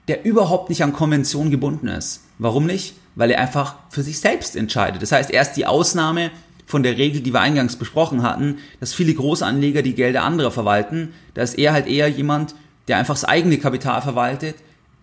[0.09, 2.19] der überhaupt nicht an Konvention gebunden ist.
[2.37, 2.95] Warum nicht?
[3.15, 5.01] Weil er einfach für sich selbst entscheidet.
[5.01, 6.31] Das heißt, er ist die Ausnahme
[6.65, 11.13] von der Regel, die wir eingangs besprochen hatten, dass viele Großanleger die Gelder anderer verwalten.
[11.33, 12.55] Da ist er halt eher jemand,
[12.87, 14.55] der einfach das eigene Kapital verwaltet,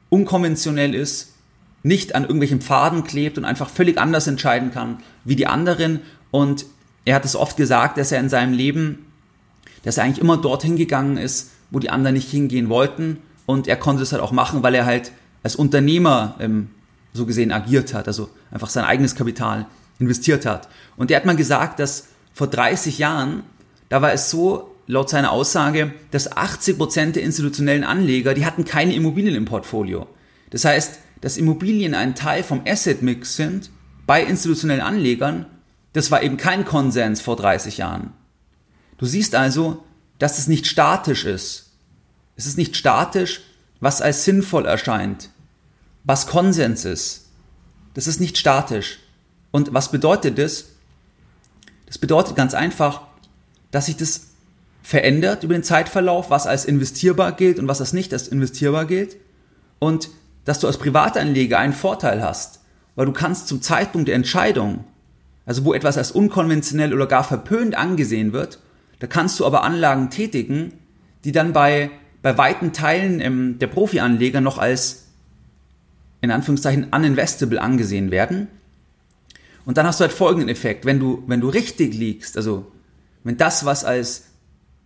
[0.08, 1.34] unkonventionell ist,
[1.82, 6.00] nicht an irgendwelchen Pfaden klebt und einfach völlig anders entscheiden kann wie die anderen.
[6.30, 6.66] Und
[7.04, 9.06] er hat es oft gesagt, dass er in seinem Leben,
[9.82, 13.18] dass er eigentlich immer dorthin gegangen ist, wo die anderen nicht hingehen wollten.
[13.46, 16.68] Und er konnte es halt auch machen, weil er halt als Unternehmer ähm,
[17.12, 19.66] so gesehen agiert hat, also einfach sein eigenes Kapital
[20.00, 20.68] investiert hat.
[20.96, 23.44] Und der hat mal gesagt, dass vor 30 Jahren,
[23.88, 28.64] da war es so, laut seiner Aussage, dass 80 Prozent der institutionellen Anleger, die hatten
[28.64, 30.08] keine Immobilien im Portfolio.
[30.50, 33.70] Das heißt, dass Immobilien ein Teil vom Asset-Mix sind
[34.06, 35.46] bei institutionellen Anlegern,
[35.92, 38.12] das war eben kein Konsens vor 30 Jahren.
[38.98, 39.84] Du siehst also,
[40.18, 41.70] dass es nicht statisch ist.
[42.36, 43.42] Es ist nicht statisch,
[43.80, 45.30] was als sinnvoll erscheint,
[46.04, 47.28] was Konsens ist.
[47.94, 48.98] Das ist nicht statisch.
[49.50, 50.66] Und was bedeutet das?
[51.86, 53.02] Das bedeutet ganz einfach,
[53.70, 54.28] dass sich das
[54.82, 59.16] verändert über den Zeitverlauf, was als investierbar gilt und was als nicht als investierbar gilt.
[59.78, 60.10] Und
[60.44, 62.60] dass du als Privatanleger einen Vorteil hast,
[62.94, 64.84] weil du kannst zum Zeitpunkt der Entscheidung,
[65.46, 68.58] also wo etwas als unkonventionell oder gar verpönt angesehen wird,
[69.00, 70.72] da kannst du aber Anlagen tätigen,
[71.24, 71.90] die dann bei,
[72.22, 75.06] bei weiten Teilen ähm, der Profianleger noch als
[76.20, 78.48] in Anführungszeichen uninvestable angesehen werden
[79.70, 80.84] und dann hast du halt folgenden Effekt.
[80.84, 82.72] Wenn du, wenn du richtig liegst, also
[83.22, 84.24] wenn das, was als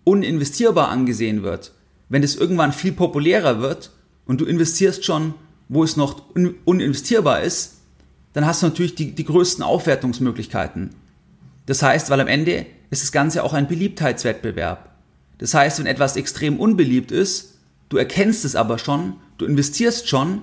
[0.05, 1.73] uninvestierbar angesehen wird,
[2.11, 3.93] wenn es irgendwann viel populärer wird
[4.27, 5.33] und du investierst schon,
[5.71, 7.79] wo es noch un uninvestierbar ist,
[8.35, 10.91] dann hast du natürlich die, die größten Aufwertungsmöglichkeiten.
[11.65, 14.91] Das heißt, weil am Ende ist das Ganze auch ein Beliebtheitswettbewerb.
[15.39, 17.55] Das heißt, wenn etwas extrem unbeliebt ist,
[17.89, 20.43] du erkennst es aber schon, du investierst schon,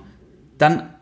[0.58, 0.92] dann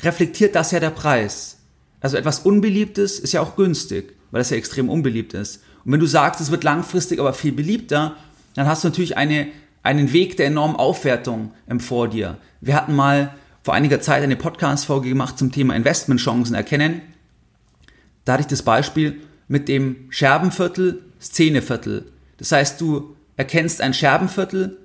[0.00, 1.57] reflektiert das ja der Preis.
[2.00, 5.62] Also etwas Unbeliebtes ist ja auch günstig, weil es ja extrem unbeliebt ist.
[5.84, 8.16] Und wenn du sagst, es wird langfristig aber viel beliebter,
[8.54, 9.48] dann hast du natürlich eine,
[9.82, 12.38] einen Weg der enormen Aufwertung ähm, vor dir.
[12.60, 17.02] Wir hatten mal vor einiger Zeit eine Podcast-Folge gemacht zum Thema Investmentchancen erkennen.
[18.24, 22.04] Da hatte ich das Beispiel mit dem Scherbenviertel, Szeneviertel.
[22.36, 24.76] Das heißt, du erkennst ein Scherbenviertel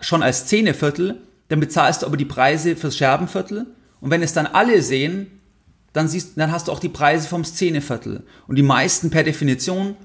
[0.00, 3.66] schon als Szeneviertel, dann bezahlst du aber die Preise fürs Scherbenviertel.
[4.00, 5.40] Und wenn es dann alle sehen,
[5.94, 8.24] dann, siehst, dann hast du auch die Preise vom Szeneviertel.
[8.46, 9.96] Und die meisten per Definition,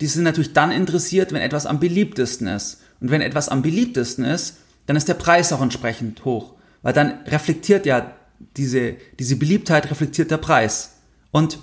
[0.00, 2.82] die sind natürlich dann interessiert, wenn etwas am beliebtesten ist.
[3.00, 6.54] Und wenn etwas am beliebtesten ist, dann ist der Preis auch entsprechend hoch.
[6.82, 8.14] Weil dann reflektiert ja
[8.56, 10.96] diese, diese Beliebtheit, reflektiert der Preis.
[11.30, 11.58] Und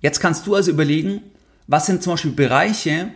[0.00, 1.22] jetzt kannst du also überlegen,
[1.68, 3.12] was sind zum Beispiel Bereiche,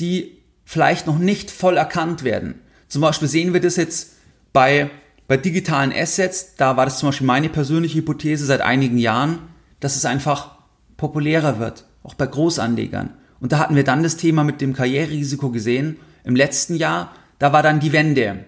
[0.00, 2.56] die vielleicht noch nicht voll erkannt werden.
[2.88, 4.14] Zum Beispiel sehen wir das jetzt
[4.52, 4.90] bei
[5.28, 9.38] bei digitalen Assets, da war das zum Beispiel meine persönliche Hypothese seit einigen Jahren,
[9.78, 10.56] dass es einfach
[10.96, 13.10] populärer wird, auch bei Großanlegern.
[13.38, 15.98] Und da hatten wir dann das Thema mit dem Karriererisiko gesehen.
[16.24, 18.46] Im letzten Jahr, da war dann die Wende.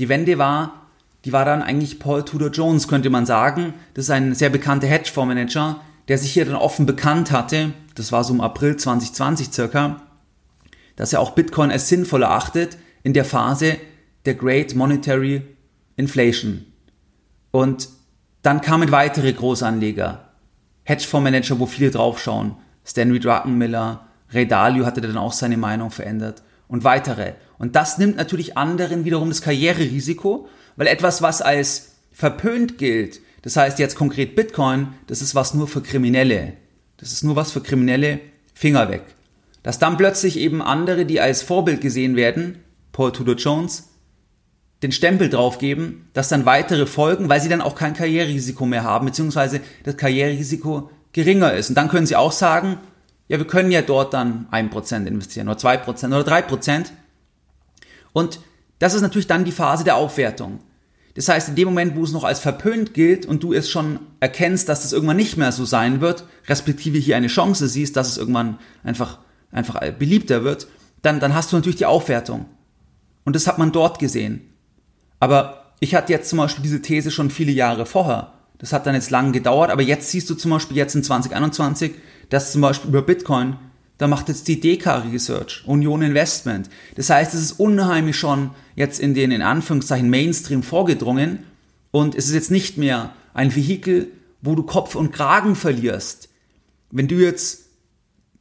[0.00, 0.88] Die Wende war,
[1.24, 3.74] die war dann eigentlich Paul Tudor Jones, könnte man sagen.
[3.92, 8.24] Das ist ein sehr bekannter Hedgefondsmanager, der sich hier dann offen bekannt hatte, das war
[8.24, 10.02] so im April 2020 circa,
[10.96, 13.76] dass er auch Bitcoin als sinnvoll erachtet in der Phase
[14.26, 15.42] der Great Monetary
[15.96, 16.66] Inflation.
[17.50, 17.88] Und
[18.42, 20.28] dann kamen weitere Großanleger,
[20.84, 26.84] Hedgefondsmanager, wo viele draufschauen, Stanley Druckenmiller, Ray Dalio hatte dann auch seine Meinung verändert und
[26.84, 27.34] weitere.
[27.58, 33.56] Und das nimmt natürlich anderen wiederum das Karriererisiko, weil etwas, was als verpönt gilt, das
[33.56, 36.54] heißt jetzt konkret Bitcoin, das ist was nur für Kriminelle.
[36.96, 38.20] Das ist nur was für Kriminelle,
[38.54, 39.02] Finger weg.
[39.62, 42.60] Dass dann plötzlich eben andere, die als Vorbild gesehen werden,
[42.92, 43.90] Paul Tudor Jones,
[44.84, 49.06] den Stempel draufgeben, dass dann weitere folgen, weil sie dann auch kein Karriererisiko mehr haben,
[49.06, 51.70] beziehungsweise das Karriererisiko geringer ist.
[51.70, 52.76] Und dann können sie auch sagen,
[53.26, 56.88] ja, wir können ja dort dann 1% investieren oder 2% oder 3%.
[58.12, 58.40] Und
[58.78, 60.60] das ist natürlich dann die Phase der Aufwertung.
[61.14, 64.00] Das heißt, in dem Moment, wo es noch als verpönt gilt und du es schon
[64.20, 68.08] erkennst, dass es irgendwann nicht mehr so sein wird, respektive hier eine Chance siehst, dass
[68.08, 69.20] es irgendwann einfach,
[69.50, 70.66] einfach beliebter wird,
[71.00, 72.44] dann, dann hast du natürlich die Aufwertung.
[73.24, 74.50] Und das hat man dort gesehen.
[75.24, 78.34] Aber ich hatte jetzt zum Beispiel diese These schon viele Jahre vorher.
[78.58, 81.92] Das hat dann jetzt lang gedauert, aber jetzt siehst du zum Beispiel jetzt in 2021,
[82.28, 83.56] dass zum Beispiel über Bitcoin,
[83.96, 86.68] da macht jetzt die DK Research, Union Investment.
[86.96, 91.38] Das heißt, es ist unheimlich schon jetzt in den, in Anführungszeichen, Mainstream vorgedrungen
[91.90, 94.08] und es ist jetzt nicht mehr ein Vehikel,
[94.42, 96.28] wo du Kopf und Kragen verlierst.
[96.90, 97.62] Wenn du jetzt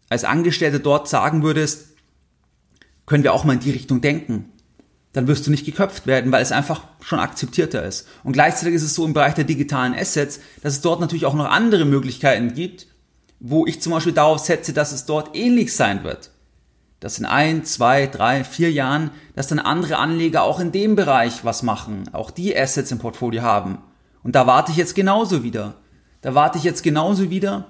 [0.09, 1.93] als Angestellter dort sagen würdest,
[3.05, 4.49] können wir auch mal in die Richtung denken
[5.13, 8.07] dann wirst du nicht geköpft werden, weil es einfach schon akzeptierter ist.
[8.23, 11.35] Und gleichzeitig ist es so im Bereich der digitalen Assets, dass es dort natürlich auch
[11.35, 12.87] noch andere Möglichkeiten gibt,
[13.39, 16.31] wo ich zum Beispiel darauf setze, dass es dort ähnlich sein wird.
[16.99, 21.45] Dass in ein, zwei, drei, vier Jahren, dass dann andere Anleger auch in dem Bereich
[21.45, 23.79] was machen, auch die Assets im Portfolio haben.
[24.23, 25.75] Und da warte ich jetzt genauso wieder.
[26.21, 27.67] Da warte ich jetzt genauso wieder.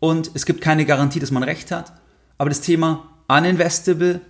[0.00, 1.92] Und es gibt keine Garantie, dass man recht hat.
[2.38, 4.22] Aber das Thema uninvestable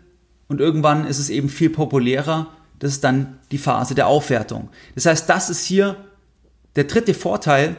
[0.53, 2.49] und irgendwann ist es eben viel populärer.
[2.79, 4.69] Das ist dann die Phase der Aufwertung.
[4.95, 5.97] Das heißt, das ist hier
[6.77, 7.77] der dritte Vorteil,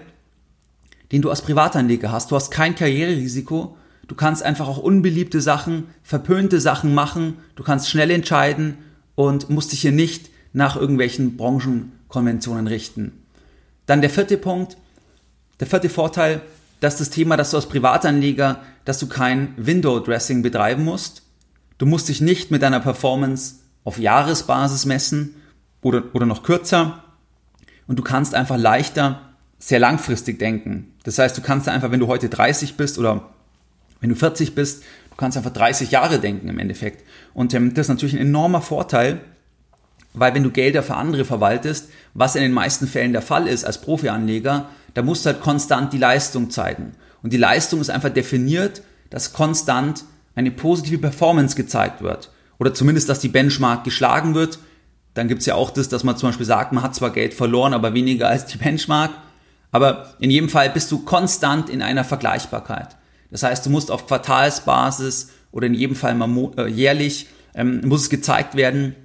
[1.11, 2.31] den du als Privatanleger hast.
[2.31, 3.77] Du hast kein Karriererisiko.
[4.07, 7.37] Du kannst einfach auch unbeliebte Sachen, verpönte Sachen machen.
[7.55, 8.77] Du kannst schnell entscheiden
[9.15, 13.23] und musst dich hier nicht nach irgendwelchen Branchenkonventionen richten.
[13.85, 14.77] Dann der vierte Punkt,
[15.59, 16.41] der vierte Vorteil,
[16.79, 21.22] dass das Thema, dass du als Privatanleger, dass du kein Window Dressing betreiben musst.
[21.83, 25.35] Du musst dich nicht mit deiner Performance auf Jahresbasis messen
[25.81, 27.03] oder, oder noch kürzer.
[27.87, 30.93] Und du kannst einfach leichter sehr langfristig denken.
[31.03, 33.27] Das heißt, du kannst einfach, wenn du heute 30 bist oder
[33.99, 37.05] wenn du 40 bist, du kannst einfach 30 Jahre denken im Endeffekt.
[37.33, 39.19] Und ähm, das ist natürlich ein enormer Vorteil,
[40.13, 43.65] weil wenn du Gelder für andere verwaltest, was in den meisten Fällen der Fall ist
[43.65, 46.93] als Profianleger, da musst du halt konstant die Leistung zeigen.
[47.23, 53.09] Und die Leistung ist einfach definiert, dass konstant eine positive Performance gezeigt wird oder zumindest,
[53.09, 54.59] dass die Benchmark geschlagen wird,
[55.13, 57.73] dann gibt's ja auch das, dass man zum Beispiel sagt, man hat zwar Geld verloren,
[57.73, 59.11] aber weniger als die Benchmark.
[59.71, 62.95] Aber in jedem Fall bist du konstant in einer Vergleichbarkeit.
[63.31, 68.03] Das heißt, du musst auf Quartalsbasis oder in jedem Fall mal äh, jährlich ähm, muss
[68.03, 68.95] es gezeigt werden,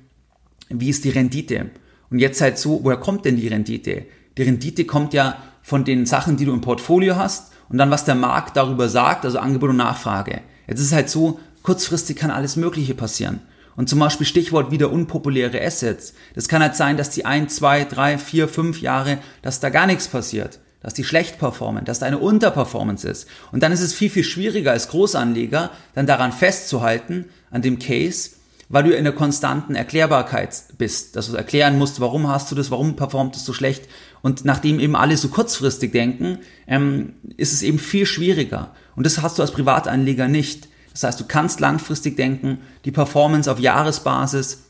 [0.68, 1.70] wie ist die Rendite.
[2.10, 4.06] Und jetzt halt so, woher kommt denn die Rendite?
[4.36, 8.04] Die Rendite kommt ja von den Sachen, die du im Portfolio hast und dann was
[8.04, 10.40] der Markt darüber sagt, also Angebot und Nachfrage.
[10.68, 13.40] Jetzt ist es halt so, kurzfristig kann alles Mögliche passieren.
[13.74, 16.14] Und zum Beispiel Stichwort wieder unpopuläre Assets.
[16.34, 19.86] Das kann halt sein, dass die ein, zwei, drei, vier, fünf Jahre, dass da gar
[19.86, 20.58] nichts passiert.
[20.82, 23.28] Dass die schlecht performen, dass da eine Unterperformance ist.
[23.52, 28.30] Und dann ist es viel, viel schwieriger als Großanleger, dann daran festzuhalten, an dem Case,
[28.68, 32.70] weil du in der konstanten Erklärbarkeit bist, dass du erklären musst, warum hast du das,
[32.70, 33.88] warum performt es so schlecht.
[34.20, 38.74] Und nachdem eben alle so kurzfristig denken, ähm, ist es eben viel schwieriger.
[38.98, 40.66] Und das hast du als Privatanleger nicht.
[40.90, 44.64] Das heißt, du kannst langfristig denken, die Performance auf Jahresbasis,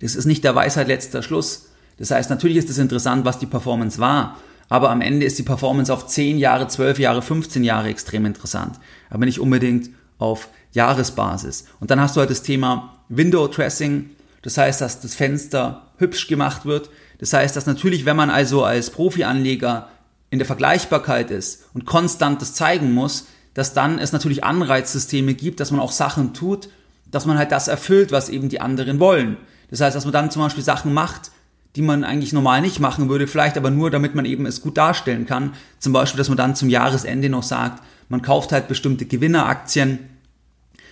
[0.00, 1.70] das ist nicht der Weisheit letzter Schluss.
[1.98, 5.42] Das heißt, natürlich ist es interessant, was die Performance war, aber am Ende ist die
[5.42, 8.78] Performance auf 10 Jahre, 12 Jahre, 15 Jahre extrem interessant,
[9.10, 11.64] aber nicht unbedingt auf Jahresbasis.
[11.80, 14.10] Und dann hast du halt das Thema Window Dressing,
[14.42, 16.88] das heißt, dass das Fenster hübsch gemacht wird.
[17.18, 19.88] Das heißt, dass natürlich, wenn man also als Profianleger
[20.34, 25.60] in der Vergleichbarkeit ist und konstant das zeigen muss, dass dann es natürlich Anreizsysteme gibt,
[25.60, 26.68] dass man auch Sachen tut,
[27.08, 29.36] dass man halt das erfüllt, was eben die anderen wollen.
[29.70, 31.30] Das heißt, dass man dann zum Beispiel Sachen macht,
[31.76, 34.76] die man eigentlich normal nicht machen würde, vielleicht aber nur, damit man eben es gut
[34.76, 35.52] darstellen kann.
[35.78, 40.00] Zum Beispiel, dass man dann zum Jahresende noch sagt, man kauft halt bestimmte Gewinneraktien,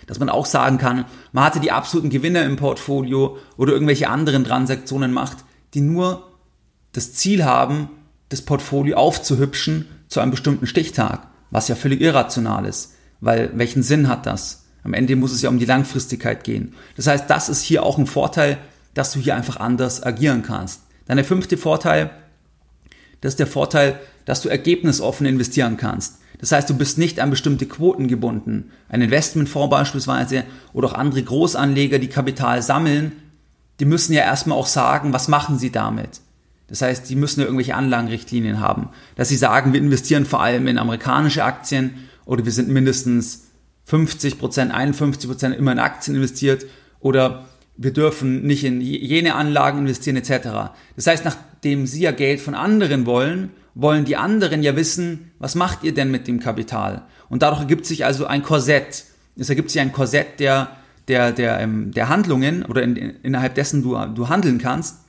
[0.06, 4.44] dass man auch sagen kann, man hatte die absoluten Gewinner im Portfolio oder irgendwelche anderen
[4.44, 5.38] Transaktionen macht,
[5.74, 6.28] die nur
[6.92, 7.88] das Ziel haben,
[8.32, 11.28] das Portfolio aufzuhübschen zu einem bestimmten Stichtag.
[11.50, 14.64] was ja völlig irrational ist, weil welchen Sinn hat das?
[14.84, 16.74] Am Ende muss es ja um die Langfristigkeit gehen.
[16.96, 18.56] Das heißt, das ist hier auch ein Vorteil,
[18.94, 20.80] dass du hier einfach anders agieren kannst.
[21.06, 22.10] Dann der fünfte Vorteil,
[23.20, 26.20] das ist der Vorteil, dass du ergebnisoffen investieren kannst.
[26.38, 28.70] Das heißt, du bist nicht an bestimmte Quoten gebunden.
[28.88, 33.12] Ein Investmentfonds beispielsweise oder auch andere Großanleger, die Kapital sammeln,
[33.78, 36.20] die müssen ja erstmal auch sagen, was machen sie damit.
[36.72, 40.66] Das heißt, die müssen ja irgendwelche Anlagenrichtlinien haben, dass sie sagen, wir investieren vor allem
[40.66, 43.48] in amerikanische Aktien oder wir sind mindestens
[43.84, 46.64] 50 Prozent, 51 Prozent immer in Aktien investiert
[46.98, 47.44] oder
[47.76, 50.72] wir dürfen nicht in jene Anlagen investieren etc.
[50.96, 55.54] Das heißt, nachdem sie ja Geld von anderen wollen, wollen die anderen ja wissen, was
[55.54, 57.02] macht ihr denn mit dem Kapital?
[57.28, 59.04] Und dadurch ergibt sich also ein Korsett.
[59.36, 60.70] Es ergibt sich ein Korsett der,
[61.06, 65.01] der, der, ähm, der Handlungen oder in, innerhalb dessen du, du handeln kannst,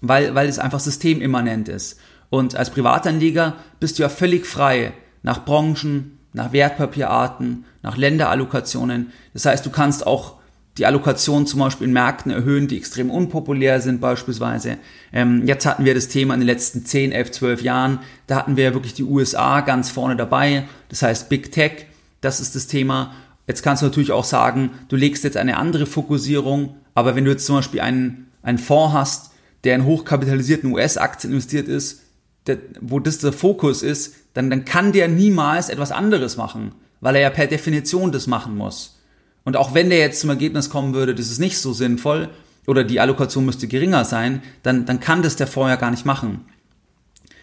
[0.00, 1.98] weil, weil es einfach systemimmanent ist.
[2.30, 9.12] Und als Privatanleger bist du ja völlig frei nach Branchen, nach Wertpapierarten, nach Länderallokationen.
[9.34, 10.40] Das heißt, du kannst auch
[10.78, 14.78] die Allokation zum Beispiel in Märkten erhöhen, die extrem unpopulär sind beispielsweise.
[15.12, 17.98] Ähm, jetzt hatten wir das Thema in den letzten 10, 11, 12 Jahren.
[18.28, 20.68] Da hatten wir wirklich die USA ganz vorne dabei.
[20.88, 21.86] Das heißt Big Tech,
[22.20, 23.14] das ist das Thema.
[23.46, 27.32] Jetzt kannst du natürlich auch sagen, du legst jetzt eine andere Fokussierung, aber wenn du
[27.32, 29.29] jetzt zum Beispiel einen, einen Fonds hast,
[29.64, 32.02] der in hochkapitalisierten US-Aktien investiert ist,
[32.46, 37.16] der, wo das der Fokus ist, dann, dann kann der niemals etwas anderes machen, weil
[37.16, 39.00] er ja per Definition das machen muss.
[39.44, 42.28] Und auch wenn der jetzt zum Ergebnis kommen würde, das ist nicht so sinnvoll
[42.66, 46.06] oder die Allokation müsste geringer sein, dann, dann kann das der Fonds ja gar nicht
[46.06, 46.44] machen.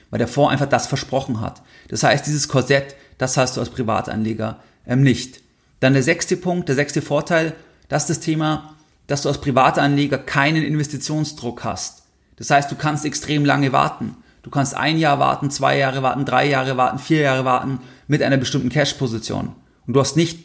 [0.10, 1.62] Weil der Fonds einfach das versprochen hat.
[1.90, 5.42] Das heißt, dieses Korsett, das hast du als Privatanleger ähm, nicht.
[5.80, 7.54] Dann der sechste Punkt, der sechste Vorteil,
[7.90, 8.76] das ist das Thema,
[9.08, 12.04] dass du als Privatanleger keinen Investitionsdruck hast.
[12.38, 14.16] Das heißt, du kannst extrem lange warten.
[14.44, 18.24] Du kannst ein Jahr warten, zwei Jahre warten, drei Jahre warten, vier Jahre warten mit
[18.24, 19.52] einer bestimmten Cash-Position.
[19.86, 20.40] Und du hast nicht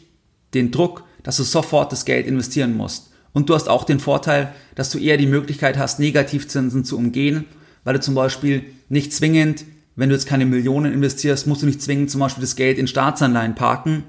[0.53, 3.11] den Druck, dass du sofort das Geld investieren musst.
[3.31, 7.45] Und du hast auch den Vorteil, dass du eher die Möglichkeit hast, Negativzinsen zu umgehen,
[7.83, 11.81] weil du zum Beispiel nicht zwingend, wenn du jetzt keine Millionen investierst, musst du nicht
[11.81, 14.03] zwingend zum Beispiel das Geld in Staatsanleihen parken,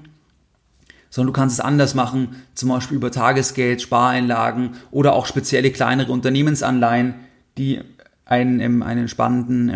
[1.09, 6.11] sondern du kannst es anders machen, zum Beispiel über Tagesgeld, Spareinlagen oder auch spezielle kleinere
[6.11, 7.15] Unternehmensanleihen,
[7.57, 7.81] die
[8.25, 9.69] ein, einen spannenden,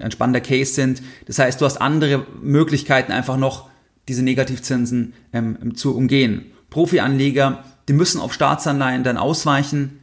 [0.00, 1.02] ein spannender Case sind.
[1.26, 3.68] Das heißt, du hast andere Möglichkeiten einfach noch,
[4.08, 6.46] diese Negativzinsen ähm, zu umgehen.
[6.70, 10.00] Profi-Anleger, die müssen auf Staatsanleihen dann ausweichen.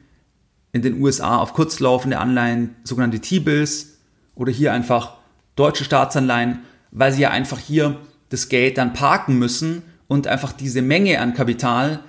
[0.72, 3.98] In den USA auf kurzlaufende Anleihen, sogenannte T-Bills
[4.36, 5.16] oder hier einfach
[5.56, 6.60] deutsche Staatsanleihen,
[6.92, 7.98] weil sie ja einfach hier
[8.30, 12.02] das Geld dann parken müssen und einfach diese Menge an Kapital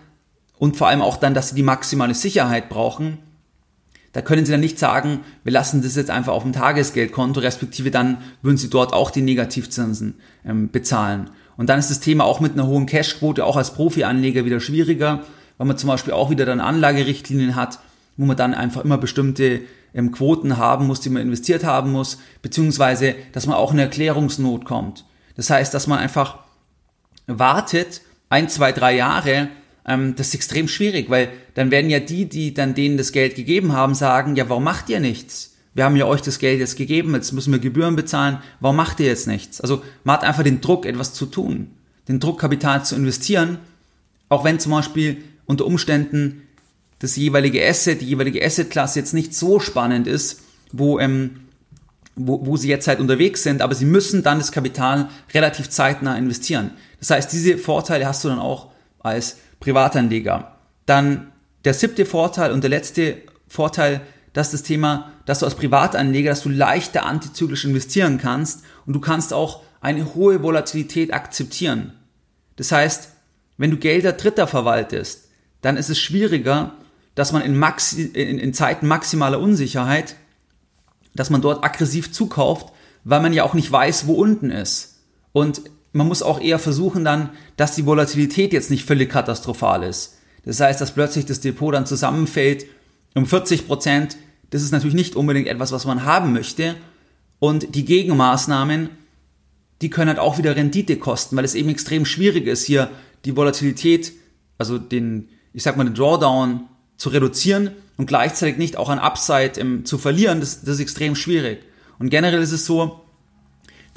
[0.59, 3.19] und vor allem auch dann, dass sie die maximale Sicherheit brauchen.
[4.13, 7.91] Da können sie dann nicht sagen, wir lassen das jetzt einfach auf dem Tagesgeldkonto, respektive
[7.91, 10.15] dann würden sie dort auch die Negativzinsen
[10.47, 11.31] ähm, bezahlen.
[11.57, 15.25] Und dann ist das Thema auch mit einer hohen Cashquote auch als Profi-Anleger wieder schwieriger,
[15.59, 17.81] weil man zum Beispiel auch wieder dann Anlagerichtlinien hat,
[18.17, 19.61] wo man dann einfach immer bestimmte
[19.93, 24.65] ähm, Quoten haben muss, die man investiert haben muss, beziehungsweise, dass man auch in Erklärungsnot
[24.65, 25.05] kommt.
[25.37, 26.39] Das heißt, dass man einfach
[27.27, 29.49] wartet, ein, zwei, drei Jahre,
[29.89, 33.35] ähm, das ist extrem schwierig, weil dann werden ja die, die dann denen das Geld
[33.35, 35.57] gegeben haben, sagen, ja, warum macht ihr nichts?
[35.79, 38.99] wir haben ja euch das Geld jetzt gegeben, jetzt müssen wir Gebühren bezahlen, warum macht
[38.99, 39.61] ihr jetzt nichts?
[39.61, 41.71] Also man hat einfach den Druck, etwas zu tun,
[42.09, 43.59] den Druck, Kapital zu investieren,
[44.29, 46.43] auch wenn zum Beispiel unter Umständen
[46.99, 50.41] das jeweilige Asset, die jeweilige Assetklasse jetzt nicht so spannend ist,
[50.73, 51.43] wo, ähm,
[52.17, 56.19] wo, wo sie jetzt halt unterwegs sind, aber sie müssen dann das Kapital relativ zeitnah
[56.19, 56.73] investieren.
[56.99, 60.57] Das heißt, diese Vorteile hast du dann auch als Privatanleger.
[60.87, 61.33] Dann
[61.65, 64.01] der siebte Vorteil und der letzte Vorteil,
[64.33, 68.93] das ist das Thema, dass du als Privatanleger, dass du leichter antizyklisch investieren kannst und
[68.93, 71.93] du kannst auch eine hohe Volatilität akzeptieren.
[72.57, 73.13] Das heißt,
[73.57, 75.29] wenn du Gelder Dritter verwaltest,
[75.61, 76.75] dann ist es schwieriger,
[77.15, 80.17] dass man in, Maxi in, in Zeiten maximaler Unsicherheit,
[81.15, 82.73] dass man dort aggressiv zukauft,
[83.05, 85.01] weil man ja auch nicht weiß, wo unten ist.
[85.33, 85.63] Und
[85.93, 90.19] man muss auch eher versuchen dann, dass die Volatilität jetzt nicht völlig katastrophal ist.
[90.45, 92.67] Das heißt, dass plötzlich das Depot dann zusammenfällt
[93.15, 94.17] um 40 Prozent,
[94.51, 96.77] das ist natürlich nicht unbedingt etwas, was man haben möchte.
[97.39, 98.91] Und die Gegenmaßnahmen,
[99.83, 102.91] die können halt auch wieder Rendite kosten, weil es eben extrem schwierig ist, hier
[103.25, 104.13] die Volatilität,
[104.57, 109.61] also den, ich sag mal, den Drawdown zu reduzieren und gleichzeitig nicht auch an Upside
[109.61, 110.41] ähm, zu verlieren.
[110.41, 111.63] Das, das ist extrem schwierig.
[111.99, 113.01] Und generell ist es so,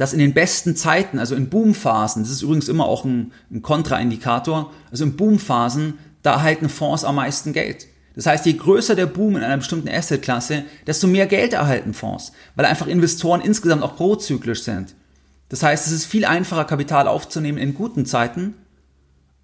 [0.01, 3.61] dass in den besten Zeiten, also in Boomphasen, das ist übrigens immer auch ein, ein
[3.61, 7.85] Kontraindikator, also in Boomphasen, da erhalten Fonds am meisten Geld.
[8.15, 12.31] Das heißt, je größer der Boom in einer bestimmten Assetklasse, desto mehr Geld erhalten Fonds,
[12.55, 14.95] weil einfach Investoren insgesamt auch prozyklisch sind.
[15.49, 18.55] Das heißt, es ist viel einfacher, Kapital aufzunehmen in guten Zeiten,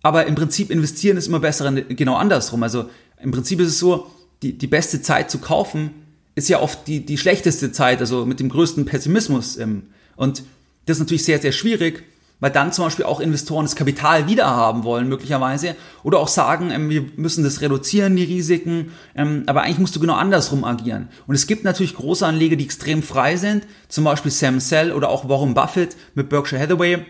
[0.02, 2.64] aber im Prinzip investieren ist immer besser genau andersrum.
[2.64, 2.90] Also
[3.22, 4.10] im Prinzip ist es so,
[4.42, 5.92] die, die beste Zeit zu kaufen
[6.34, 9.56] ist ja oft die, die schlechteste Zeit, also mit dem größten Pessimismus.
[9.58, 9.84] Ähm,
[10.18, 10.44] und
[10.86, 12.04] das ist natürlich sehr, sehr schwierig,
[12.40, 16.90] weil dann zum Beispiel auch Investoren das Kapital wiederhaben wollen, möglicherweise, oder auch sagen, ähm,
[16.90, 21.10] wir müssen das reduzieren, die Risiken, ähm, aber eigentlich musst du genau andersrum agieren.
[21.26, 25.10] Und es gibt natürlich große Anleger, die extrem frei sind, zum Beispiel Sam Cell oder
[25.10, 27.06] auch Warren Buffett mit Berkshire Hathaway,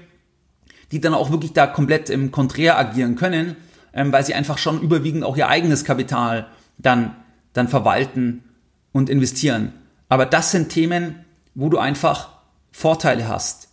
[0.91, 3.57] die dann auch wirklich da komplett im Konträr agieren können,
[3.93, 6.47] ähm, weil sie einfach schon überwiegend auch ihr eigenes Kapital
[6.77, 7.15] dann,
[7.51, 8.43] dann verwalten
[8.93, 9.73] und investieren.
[10.07, 12.36] Aber das sind Themen, wo du einfach
[12.77, 13.69] Vorteile hast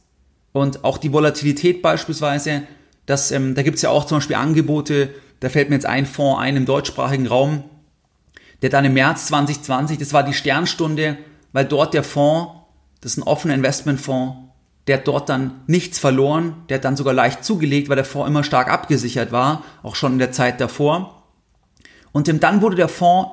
[0.52, 2.62] und auch die Volatilität beispielsweise,
[3.04, 6.06] das, ähm, da gibt es ja auch zum Beispiel Angebote, da fällt mir jetzt ein
[6.06, 7.64] Fonds ein im deutschsprachigen Raum,
[8.62, 11.18] der dann im März 2020, das war die Sternstunde,
[11.52, 12.52] weil dort der Fonds,
[13.02, 14.38] das ist ein offener Investmentfonds,
[14.86, 18.30] der hat dort dann nichts verloren, der hat dann sogar leicht zugelegt, weil der Fonds
[18.30, 21.24] immer stark abgesichert war, auch schon in der Zeit davor.
[22.12, 23.32] Und dann wurde der Fonds,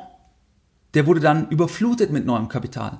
[0.95, 2.99] der wurde dann überflutet mit neuem Kapital.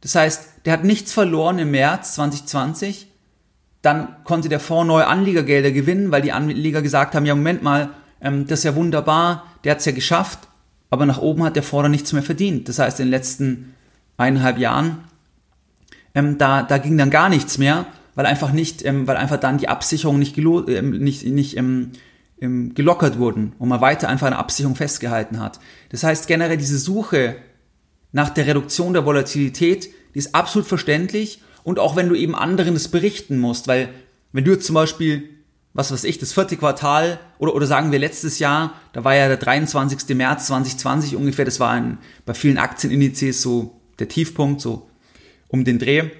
[0.00, 3.08] Das heißt, der hat nichts verloren im März 2020,
[3.82, 7.90] dann konnte der Fonds neue Anlegergelder gewinnen, weil die Anleger gesagt haben, ja Moment mal,
[8.20, 10.40] ähm, das ist ja wunderbar, der hat es ja geschafft,
[10.90, 12.68] aber nach oben hat der Fonds dann nichts mehr verdient.
[12.68, 13.74] Das heißt, in den letzten
[14.16, 15.04] eineinhalb Jahren,
[16.14, 19.58] ähm, da, da ging dann gar nichts mehr, weil einfach nicht, ähm, weil einfach dann
[19.58, 21.58] die Absicherungen nicht, nicht, nicht
[22.40, 25.58] gelockert wurden und man weiter einfach eine Absicherung festgehalten hat.
[25.88, 27.34] Das heißt, generell diese Suche
[28.12, 32.74] nach der Reduktion der Volatilität, die ist absolut verständlich und auch wenn du eben anderen
[32.74, 33.90] das berichten musst, weil
[34.32, 35.28] wenn du jetzt zum Beispiel,
[35.74, 39.28] was weiß ich, das vierte Quartal oder, oder sagen wir letztes Jahr, da war ja
[39.28, 40.16] der 23.
[40.16, 44.88] März 2020 ungefähr, das war ein, bei vielen Aktienindizes so der Tiefpunkt, so
[45.48, 46.10] um den Dreh.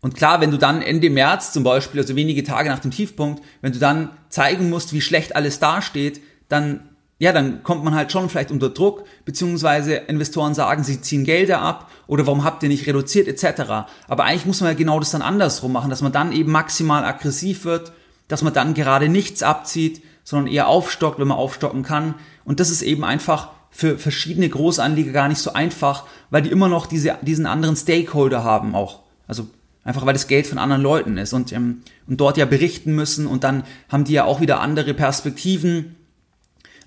[0.00, 3.42] Und klar, wenn du dann Ende März zum Beispiel, also wenige Tage nach dem Tiefpunkt,
[3.60, 6.88] wenn du dann zeigen musst, wie schlecht alles dasteht, dann
[7.22, 11.62] ja, dann kommt man halt schon vielleicht unter Druck, beziehungsweise Investoren sagen, sie ziehen Gelder
[11.62, 13.86] ab oder warum habt ihr nicht reduziert etc.
[14.08, 17.04] Aber eigentlich muss man ja genau das dann andersrum machen, dass man dann eben maximal
[17.04, 17.92] aggressiv wird,
[18.26, 22.16] dass man dann gerade nichts abzieht, sondern eher aufstockt, wenn man aufstocken kann.
[22.44, 26.68] Und das ist eben einfach für verschiedene Großanleger gar nicht so einfach, weil die immer
[26.68, 28.98] noch diese, diesen anderen Stakeholder haben auch.
[29.28, 29.46] Also
[29.84, 33.28] einfach weil das Geld von anderen Leuten ist und, ähm, und dort ja berichten müssen
[33.28, 35.94] und dann haben die ja auch wieder andere Perspektiven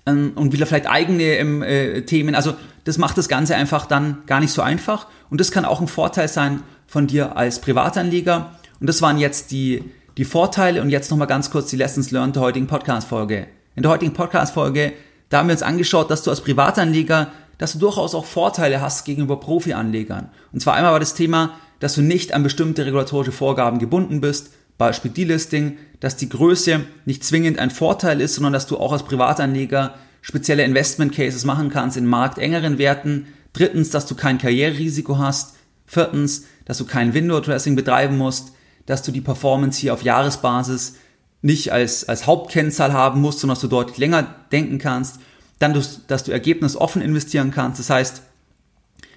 [0.06, 2.34] ähm, und wieder vielleicht eigene ähm, äh, Themen.
[2.34, 2.54] Also
[2.84, 5.06] das macht das Ganze einfach dann gar nicht so einfach.
[5.28, 8.52] Und das kann auch ein Vorteil sein von dir als Privatanleger.
[8.80, 9.84] Und das waren jetzt die,
[10.16, 10.82] die Vorteile.
[10.82, 13.48] Und jetzt nochmal ganz kurz die Lessons learned der heutigen Podcast-Folge.
[13.74, 14.92] In der heutigen Podcast-Folge,
[15.28, 19.04] da haben wir uns angeschaut, dass du als Privatanleger, dass du durchaus auch Vorteile hast
[19.04, 20.28] gegenüber Profi-Anlegern.
[20.52, 24.50] Und zwar einmal war das Thema, dass du nicht an bestimmte regulatorische Vorgaben gebunden bist,
[24.78, 29.04] Beispiel Delisting, dass die Größe nicht zwingend ein Vorteil ist, sondern dass du auch als
[29.04, 33.28] Privatanleger spezielle Investment Cases machen kannst in marktengeren Werten.
[33.52, 35.54] Drittens, dass du kein Karriererisiko hast.
[35.86, 38.52] Viertens, dass du kein Window Dressing betreiben musst,
[38.86, 40.96] dass du die Performance hier auf Jahresbasis
[41.42, 45.20] nicht als, als Hauptkennzahl haben musst, sondern dass du deutlich länger denken kannst.
[45.58, 47.78] Dann, dass du ergebnisoffen investieren kannst.
[47.78, 48.22] Das heißt,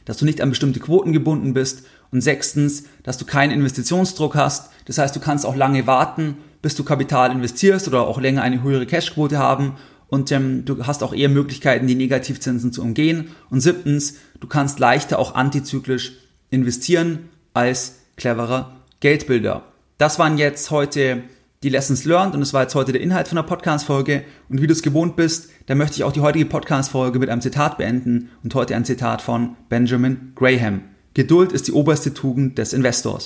[0.06, 4.72] dass du nicht an bestimmte Quoten gebunden bist und sechstens, dass du keinen Investitionsdruck hast.
[4.86, 8.64] Das heißt, du kannst auch lange warten, bis du Kapital investierst oder auch länger eine
[8.64, 9.74] höhere Cashquote haben.
[10.08, 13.30] Und ähm, du hast auch eher Möglichkeiten, die Negativzinsen zu umgehen.
[13.50, 16.14] Und siebtens, du kannst leichter auch antizyklisch
[16.50, 19.64] investieren als cleverer Geldbilder.
[19.98, 21.24] Das waren jetzt heute
[21.62, 24.24] die Lessons learned und das war jetzt heute der Inhalt von der Podcast-Folge.
[24.50, 27.42] Und wie du es gewohnt bist, dann möchte ich auch die heutige Podcast-Folge mit einem
[27.42, 30.82] Zitat beenden und heute ein Zitat von Benjamin Graham.
[31.14, 33.26] Geduld ist die oberste Tugend des Investors.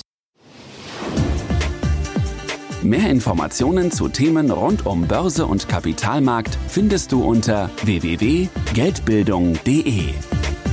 [2.82, 10.14] Mehr Informationen zu Themen rund um Börse und Kapitalmarkt findest du unter www.geldbildung.de.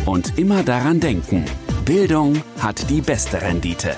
[0.05, 1.45] Und immer daran denken,
[1.85, 3.95] Bildung hat die beste Rendite.